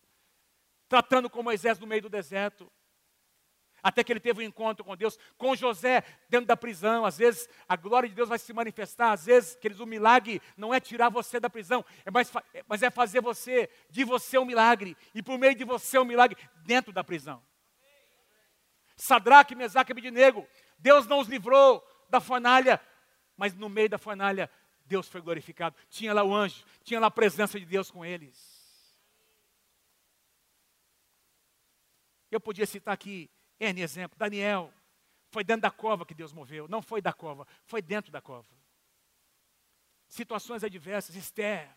[0.87, 2.71] tratando com Moisés no meio do deserto
[3.81, 7.05] até que ele teve um encontro com Deus, com José dentro da prisão.
[7.05, 10.73] Às vezes a glória de Deus vai se manifestar, às vezes, queridos, o milagre não
[10.73, 12.31] é tirar você da prisão, é mais,
[12.67, 16.37] mas é fazer você, de você um milagre, e por meio de você um milagre
[16.63, 17.43] dentro da prisão.
[18.95, 22.79] Sadraque, Mesaque e Abednego, Deus não os livrou da fornalha,
[23.35, 24.49] mas no meio da fornalha
[24.85, 25.75] Deus foi glorificado.
[25.89, 28.61] Tinha lá o anjo, tinha lá a presença de Deus com eles.
[32.29, 33.29] Eu podia citar aqui
[33.61, 34.73] N exemplo, Daniel,
[35.29, 38.49] foi dentro da cova que Deus moveu, não foi da cova, foi dentro da cova.
[40.07, 41.69] Situações adversas, Esther.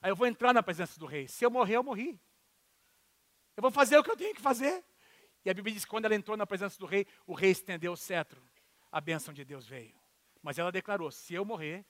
[0.00, 1.26] Aí eu vou entrar na presença do rei.
[1.26, 2.20] Se eu morrer, eu morri.
[3.56, 4.84] Eu vou fazer o que eu tenho que fazer.
[5.44, 7.92] E a Bíblia diz que quando ela entrou na presença do rei, o rei estendeu
[7.92, 8.40] o cetro.
[8.92, 10.00] A bênção de Deus veio.
[10.40, 11.84] Mas ela declarou: se eu morrer,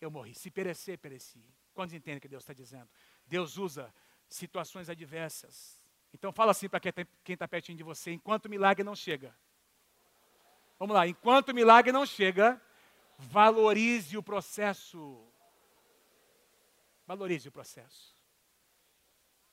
[0.00, 0.34] eu morri.
[0.34, 1.42] Se perecer, pereci.
[1.72, 2.90] Quantos entendem o que Deus está dizendo?
[3.24, 3.94] Deus usa
[4.28, 5.81] situações adversas
[6.12, 9.34] então fala assim para quem está pertinho de você, enquanto o milagre não chega.
[10.78, 12.60] Vamos lá, enquanto o milagre não chega,
[13.18, 15.26] valorize o processo.
[17.06, 18.16] Valorize o processo.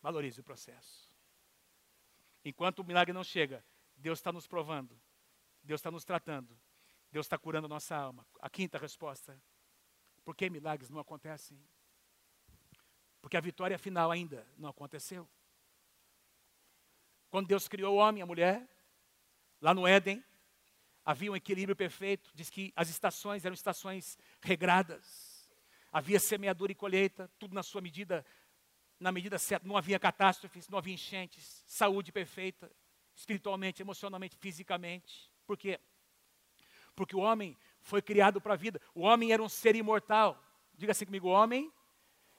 [0.01, 1.09] Valorize o processo.
[2.43, 3.63] Enquanto o milagre não chega,
[3.95, 4.99] Deus está nos provando.
[5.61, 6.57] Deus está nos tratando.
[7.11, 8.25] Deus está curando a nossa alma.
[8.39, 9.41] A quinta resposta.
[10.23, 11.59] Por que milagres não acontecem?
[13.21, 15.27] Porque a vitória final ainda não aconteceu.
[17.29, 18.67] Quando Deus criou o homem e a mulher,
[19.61, 20.23] lá no Éden,
[21.05, 22.31] havia um equilíbrio perfeito.
[22.33, 25.49] Diz que as estações eram estações regradas.
[25.91, 28.25] Havia semeadura e colheita, tudo na sua medida,
[28.99, 29.67] na medida certa.
[29.67, 32.71] Não havia catástrofes, não havia enchentes, saúde perfeita,
[33.15, 35.31] espiritualmente, emocionalmente, fisicamente.
[35.45, 35.79] Por quê?
[36.99, 38.81] porque o homem foi criado para a vida.
[38.93, 40.37] O homem era um ser imortal.
[40.73, 41.71] Diga assim comigo: o homem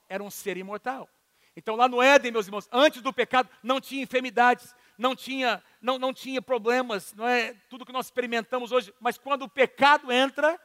[0.07, 1.09] era um ser imortal.
[1.57, 5.99] Então, lá no Éden, meus irmãos, antes do pecado, não tinha enfermidades, não tinha, não,
[5.99, 8.95] não tinha problemas, não é tudo que nós experimentamos hoje.
[9.01, 10.61] Mas quando o pecado entra,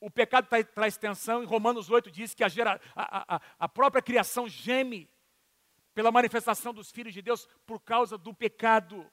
[0.00, 1.42] o pecado tra traz tensão.
[1.42, 5.08] Em Romanos 8 diz que a, gera, a, a, a própria criação geme
[5.94, 9.10] pela manifestação dos filhos de Deus por causa do pecado.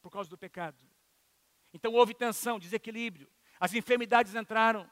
[0.00, 0.78] Por causa do pecado.
[1.72, 3.28] Então houve tensão, desequilíbrio.
[3.58, 4.88] As enfermidades entraram.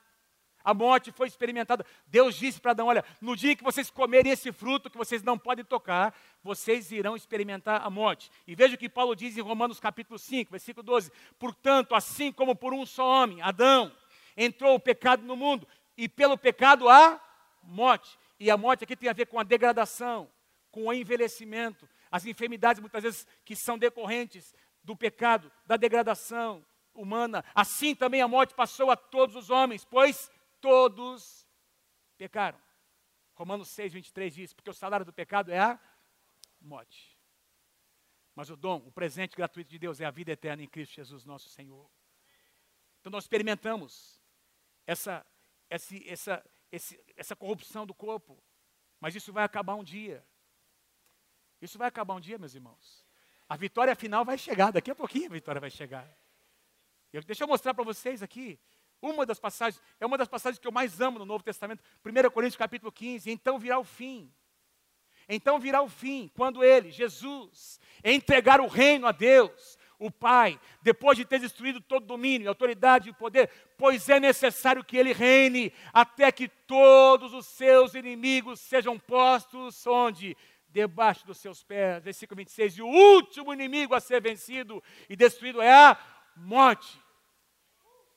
[0.65, 1.85] A morte foi experimentada.
[2.07, 5.39] Deus disse para Adão: Olha, no dia que vocês comerem esse fruto que vocês não
[5.39, 8.31] podem tocar, vocês irão experimentar a morte.
[8.47, 12.55] E veja o que Paulo diz em Romanos capítulo 5, versículo 12: Portanto, assim como
[12.55, 13.93] por um só homem, Adão,
[14.37, 17.21] entrou o pecado no mundo, e pelo pecado a
[17.63, 18.19] morte.
[18.39, 20.29] E a morte aqui tem a ver com a degradação,
[20.71, 27.45] com o envelhecimento, as enfermidades muitas vezes que são decorrentes do pecado, da degradação humana.
[27.55, 30.31] Assim também a morte passou a todos os homens, pois
[30.63, 31.47] todos
[32.17, 32.59] pecaram.
[33.35, 35.79] Romanos 6, 23 diz: Porque o salário do pecado é a
[36.61, 37.19] morte.
[38.35, 41.25] Mas o dom, o presente gratuito de Deus é a vida eterna em Cristo Jesus,
[41.25, 41.91] nosso Senhor.
[43.01, 44.23] Então nós experimentamos
[44.87, 45.27] essa,
[45.69, 46.45] essa, essa,
[47.17, 48.43] essa corrupção do corpo,
[49.01, 50.25] mas isso vai acabar um dia.
[51.61, 53.05] Isso vai acabar um dia, meus irmãos.
[53.49, 56.09] A vitória final vai chegar, daqui a pouquinho a vitória vai chegar.
[57.13, 58.59] Eu, deixa eu mostrar para vocês aqui
[59.03, 62.31] uma das passagens, é uma das passagens que eu mais amo no Novo Testamento, 1
[62.31, 64.33] Coríntios capítulo 15, então virá o fim.
[65.29, 71.17] Então virá o fim, quando ele, Jesus, entregar o reino a Deus, o Pai, depois
[71.17, 76.31] de ter destruído todo domínio, autoridade e poder, pois é necessário que ele reine até
[76.33, 80.37] que todos os seus inimigos sejam postos onde?
[80.69, 82.03] Debaixo dos seus pés.
[82.03, 82.79] Versículo 26.
[82.79, 85.99] E o último inimigo a ser vencido e destruído é a
[86.35, 87.02] morte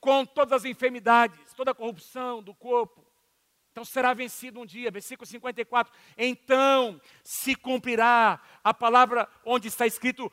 [0.06, 3.03] com todas as enfermidades, toda a corrupção do corpo.
[3.72, 5.91] Então será vencido um dia, versículo 54.
[6.16, 10.32] Então se cumprirá a palavra onde está escrito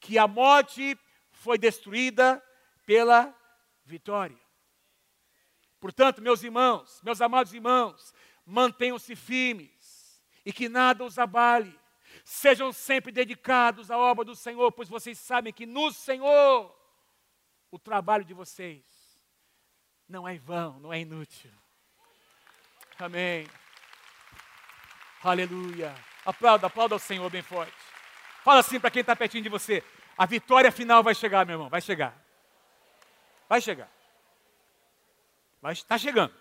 [0.00, 0.98] que a morte
[1.32, 2.42] foi destruída
[2.86, 3.36] pela
[3.84, 4.40] vitória.
[5.78, 8.14] Portanto, meus irmãos, meus amados irmãos,
[8.46, 11.78] mantenham-se firmes e que nada os abale.
[12.24, 16.74] Sejam sempre dedicados à obra do Senhor, pois vocês sabem que no Senhor
[17.70, 18.89] o trabalho de vocês
[20.10, 21.52] não é vão, não é inútil.
[22.98, 23.46] Amém.
[25.22, 25.94] Aleluia.
[26.26, 27.72] Aplauda, aplauda ao Senhor bem forte.
[28.42, 29.84] Fala assim para quem está pertinho de você.
[30.18, 31.68] A vitória final vai chegar, meu irmão.
[31.70, 32.14] Vai chegar.
[33.48, 33.90] Vai chegar.
[35.62, 36.34] Vai estar chegando.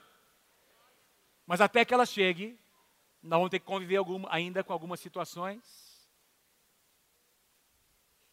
[1.46, 2.60] Mas até que ela chegue,
[3.22, 6.10] nós vamos ter que conviver alguma, ainda com algumas situações.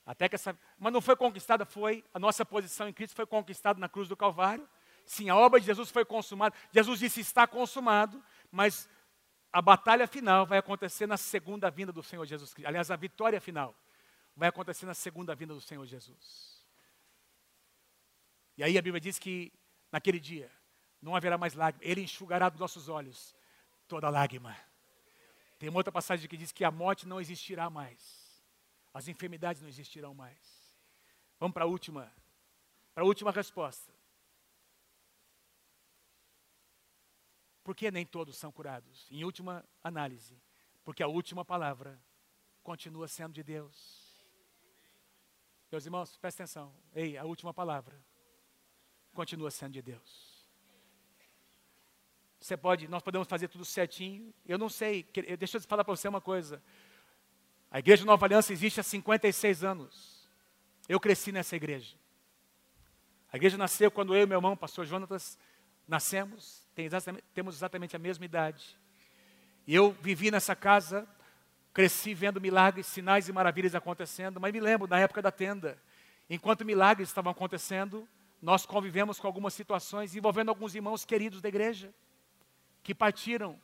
[0.04, 0.56] Até que essa.
[0.78, 2.04] Mas não foi conquistada, foi.
[2.14, 4.66] A nossa posição em Cristo foi conquistada na cruz do Calvário.
[5.06, 6.54] Sim, a obra de Jesus foi consumada.
[6.72, 8.88] Jesus disse: está consumado, mas
[9.52, 12.68] a batalha final vai acontecer na segunda vinda do Senhor Jesus Cristo.
[12.68, 13.74] Aliás, a vitória final
[14.34, 16.66] vai acontecer na segunda vinda do Senhor Jesus.
[18.58, 19.52] E aí a Bíblia diz que
[19.90, 20.50] naquele dia
[21.00, 23.34] não haverá mais lágrima, Ele enxugará dos nossos olhos
[23.86, 24.56] toda lágrima.
[25.58, 28.42] Tem uma outra passagem que diz que a morte não existirá mais,
[28.92, 30.36] as enfermidades não existirão mais.
[31.38, 32.12] Vamos para a última,
[32.92, 33.95] para a última resposta.
[37.66, 39.08] Por que nem todos são curados?
[39.10, 40.40] Em última análise,
[40.84, 42.00] porque a última palavra
[42.62, 44.24] continua sendo de Deus.
[45.72, 46.72] Meus irmãos, presta atenção.
[46.94, 48.00] Ei, a última palavra
[49.12, 50.46] continua sendo de Deus.
[52.38, 54.32] Você pode, nós podemos fazer tudo certinho.
[54.46, 55.02] Eu não sei,
[55.36, 56.62] deixa eu falar para você uma coisa.
[57.68, 60.28] A igreja Nova Aliança existe há 56 anos.
[60.88, 61.96] Eu cresci nessa igreja.
[63.32, 65.36] A igreja nasceu quando eu e meu irmão, pastor Jonatas,
[65.88, 68.78] nascemos tem exatamente, temos exatamente a mesma idade.
[69.66, 71.08] E eu vivi nessa casa,
[71.72, 75.78] cresci vendo milagres, sinais e maravilhas acontecendo, mas me lembro na época da tenda,
[76.28, 78.06] enquanto milagres estavam acontecendo,
[78.42, 81.94] nós convivemos com algumas situações envolvendo alguns irmãos queridos da igreja,
[82.82, 83.58] que partiram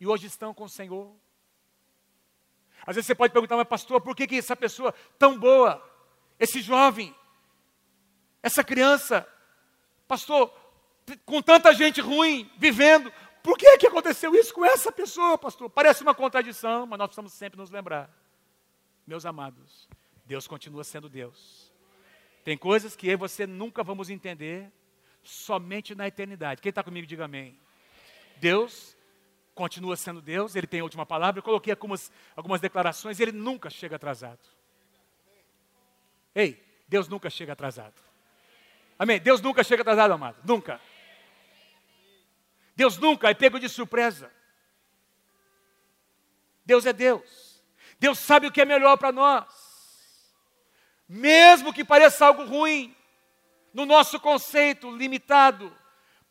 [0.00, 1.14] e hoje estão com o Senhor.
[2.86, 5.86] Às vezes você pode perguntar, mas pastor, por que, que essa pessoa tão boa,
[6.40, 7.14] esse jovem,
[8.42, 9.28] essa criança,
[10.08, 10.63] pastor,
[11.24, 15.68] com tanta gente ruim vivendo, por que, que aconteceu isso com essa pessoa, pastor?
[15.68, 18.10] Parece uma contradição, mas nós precisamos sempre nos lembrar.
[19.06, 19.86] Meus amados,
[20.24, 21.70] Deus continua sendo Deus.
[22.42, 24.72] Tem coisas que eu e você nunca vamos entender,
[25.22, 26.62] somente na eternidade.
[26.62, 27.58] Quem está comigo, diga amém.
[28.36, 28.96] Deus
[29.54, 31.38] continua sendo Deus, Ele tem a última palavra.
[31.38, 34.40] Eu coloquei algumas, algumas declarações, Ele nunca chega atrasado.
[36.34, 37.94] Ei, Deus nunca chega atrasado.
[38.98, 39.20] Amém?
[39.20, 40.36] Deus nunca chega atrasado, amado.
[40.44, 40.80] Nunca.
[42.76, 44.30] Deus nunca é pego de surpresa.
[46.64, 47.62] Deus é Deus.
[47.98, 49.44] Deus sabe o que é melhor para nós.
[51.08, 52.96] Mesmo que pareça algo ruim,
[53.72, 55.76] no nosso conceito limitado,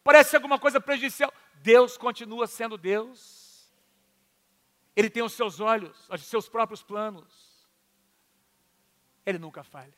[0.03, 3.71] parece alguma coisa prejudicial, Deus continua sendo Deus.
[4.95, 7.53] Ele tem os seus olhos, os seus próprios planos.
[9.25, 9.93] Ele nunca falha.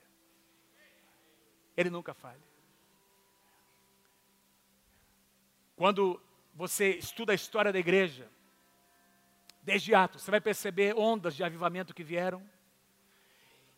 [1.76, 2.43] Ele nunca falha.
[5.76, 6.22] Quando
[6.56, 8.30] você estuda a história da igreja,
[9.62, 12.41] desde Atos, você vai perceber ondas de avivamento que vieram.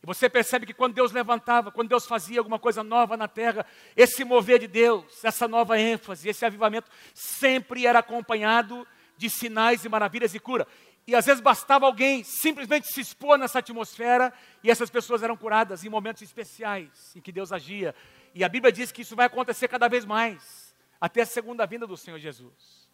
[0.03, 3.65] E você percebe que quando Deus levantava, quando Deus fazia alguma coisa nova na terra,
[3.95, 9.89] esse mover de Deus, essa nova ênfase, esse avivamento, sempre era acompanhado de sinais e
[9.89, 10.67] maravilhas e cura.
[11.07, 15.84] E às vezes bastava alguém simplesmente se expor nessa atmosfera e essas pessoas eram curadas
[15.84, 17.95] em momentos especiais em que Deus agia.
[18.36, 20.66] E a Bíblia diz que isso vai acontecer cada vez mais
[21.00, 22.89] até a segunda vinda do Senhor Jesus.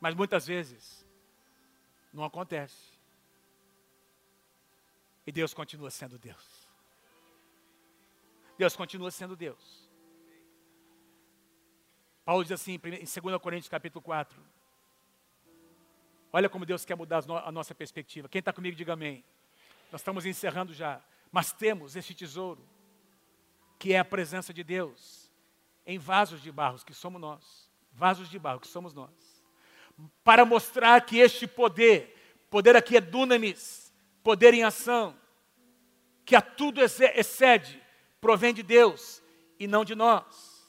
[0.00, 1.06] Mas muitas vezes
[2.12, 2.92] não acontece.
[5.26, 6.68] E Deus continua sendo Deus.
[8.58, 9.88] Deus continua sendo Deus.
[12.24, 14.40] Paulo diz assim em 2 Coríntios capítulo 4.
[16.32, 18.28] Olha como Deus quer mudar a nossa perspectiva.
[18.28, 19.24] Quem está comigo, diga amém.
[19.90, 21.02] Nós estamos encerrando já.
[21.30, 22.66] Mas temos este tesouro,
[23.78, 25.21] que é a presença de Deus
[25.86, 27.70] em vasos de barro, que somos nós.
[27.92, 29.10] Vasos de barro, que somos nós.
[30.24, 35.16] Para mostrar que este poder, poder aqui é dunamis, poder em ação,
[36.24, 37.82] que a tudo excede,
[38.20, 39.22] provém de Deus
[39.58, 40.62] e não de nós.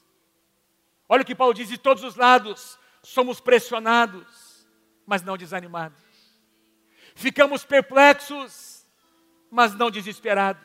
[1.08, 4.68] Olha o que Paulo diz: de todos os lados somos pressionados,
[5.06, 6.02] mas não desanimados.
[7.16, 8.86] Ficamos perplexos,
[9.50, 10.64] mas não desesperados.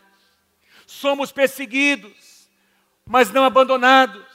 [0.87, 2.49] Somos perseguidos,
[3.05, 4.28] mas não abandonados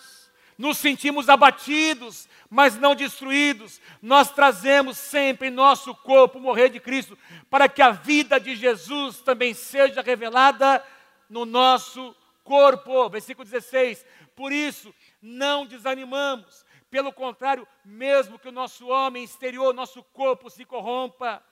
[0.57, 3.81] nos sentimos abatidos, mas não destruídos.
[4.01, 7.17] Nós trazemos sempre em nosso corpo morrer de Cristo,
[7.49, 10.83] para que a vida de Jesus também seja revelada
[11.29, 13.09] no nosso corpo.
[13.09, 14.05] Versículo 16.
[14.35, 16.65] Por isso, não desanimamos.
[16.89, 21.43] Pelo contrário, mesmo que o nosso homem exterior, nosso corpo se corrompa,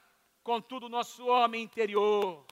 [0.43, 2.45] contudo, o nosso homem interior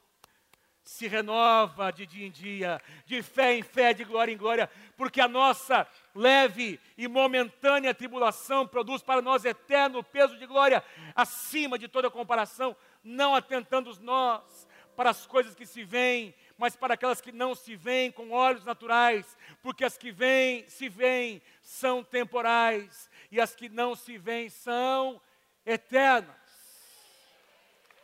[0.84, 5.22] se renova de dia em dia, de fé em fé, de glória em glória, porque
[5.22, 10.84] a nossa leve e momentânea tribulação produz para nós eterno peso de glória,
[11.16, 16.96] acima de toda comparação, não atentando nós para as coisas que se veem, mas para
[16.96, 22.04] aquelas que não se veem com olhos naturais, porque as que vêm, se veem, são
[22.04, 25.22] temporais, e as que não se veem são
[25.66, 26.36] eternas.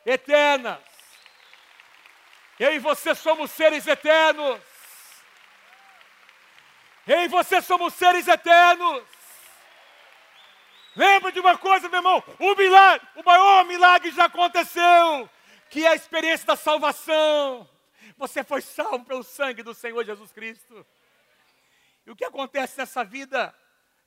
[0.05, 0.95] Eternas.
[2.60, 4.62] Eu e você somos seres eternos.
[7.06, 9.03] Eu e você somos seres eternos.
[10.95, 12.24] Lembra de uma coisa, meu irmão?
[12.39, 15.30] O milagre, o maior milagre já aconteceu,
[15.70, 17.70] que é a experiência da salvação.
[18.18, 20.86] Você foi salvo pelo sangue do Senhor Jesus Cristo.
[22.06, 23.53] E o que acontece nessa vida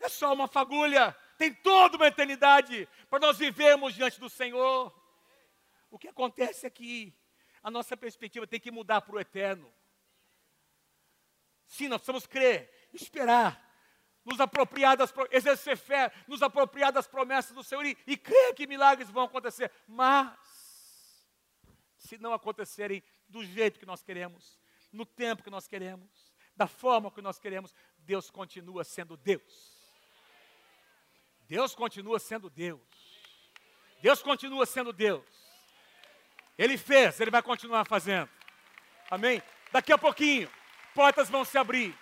[0.01, 1.15] é só uma fagulha.
[1.37, 4.93] Tem toda uma eternidade para nós vivermos diante do Senhor.
[5.91, 7.15] O que acontece aqui
[7.63, 9.73] a nossa perspectiva tem que mudar para o eterno.
[11.67, 13.63] Sim, nós precisamos crer, esperar,
[14.25, 18.67] nos apropriar das, exercer fé, nos apropriar das promessas do Senhor e, e crer que
[18.67, 19.71] milagres vão acontecer.
[19.87, 20.37] Mas,
[21.97, 24.59] se não acontecerem do jeito que nós queremos,
[24.93, 29.79] no tempo que nós queremos, da forma que nós queremos, Deus continua sendo Deus.
[31.47, 32.81] Deus continua sendo Deus.
[34.03, 35.48] Deus continua sendo Deus.
[36.59, 38.29] Ele fez, ele vai continuar fazendo.
[39.09, 39.41] Amém?
[39.71, 40.51] Daqui a pouquinho,
[40.95, 41.97] portas vão se abrir.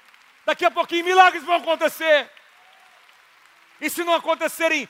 [0.46, 2.30] Daqui a pouquinho, milagres vão acontecer.
[3.80, 4.88] E se não acontecerem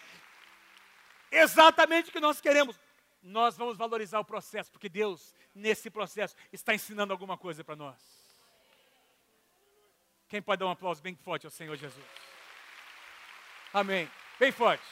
[1.30, 2.78] exatamente o que nós queremos,
[3.22, 7.98] nós vamos valorizar o processo, porque Deus, nesse processo, está ensinando alguma coisa para nós.
[10.28, 12.06] Quem pode dar um aplauso bem forte ao Senhor Jesus?
[13.72, 14.08] Amém.
[14.38, 14.84] Bem forte.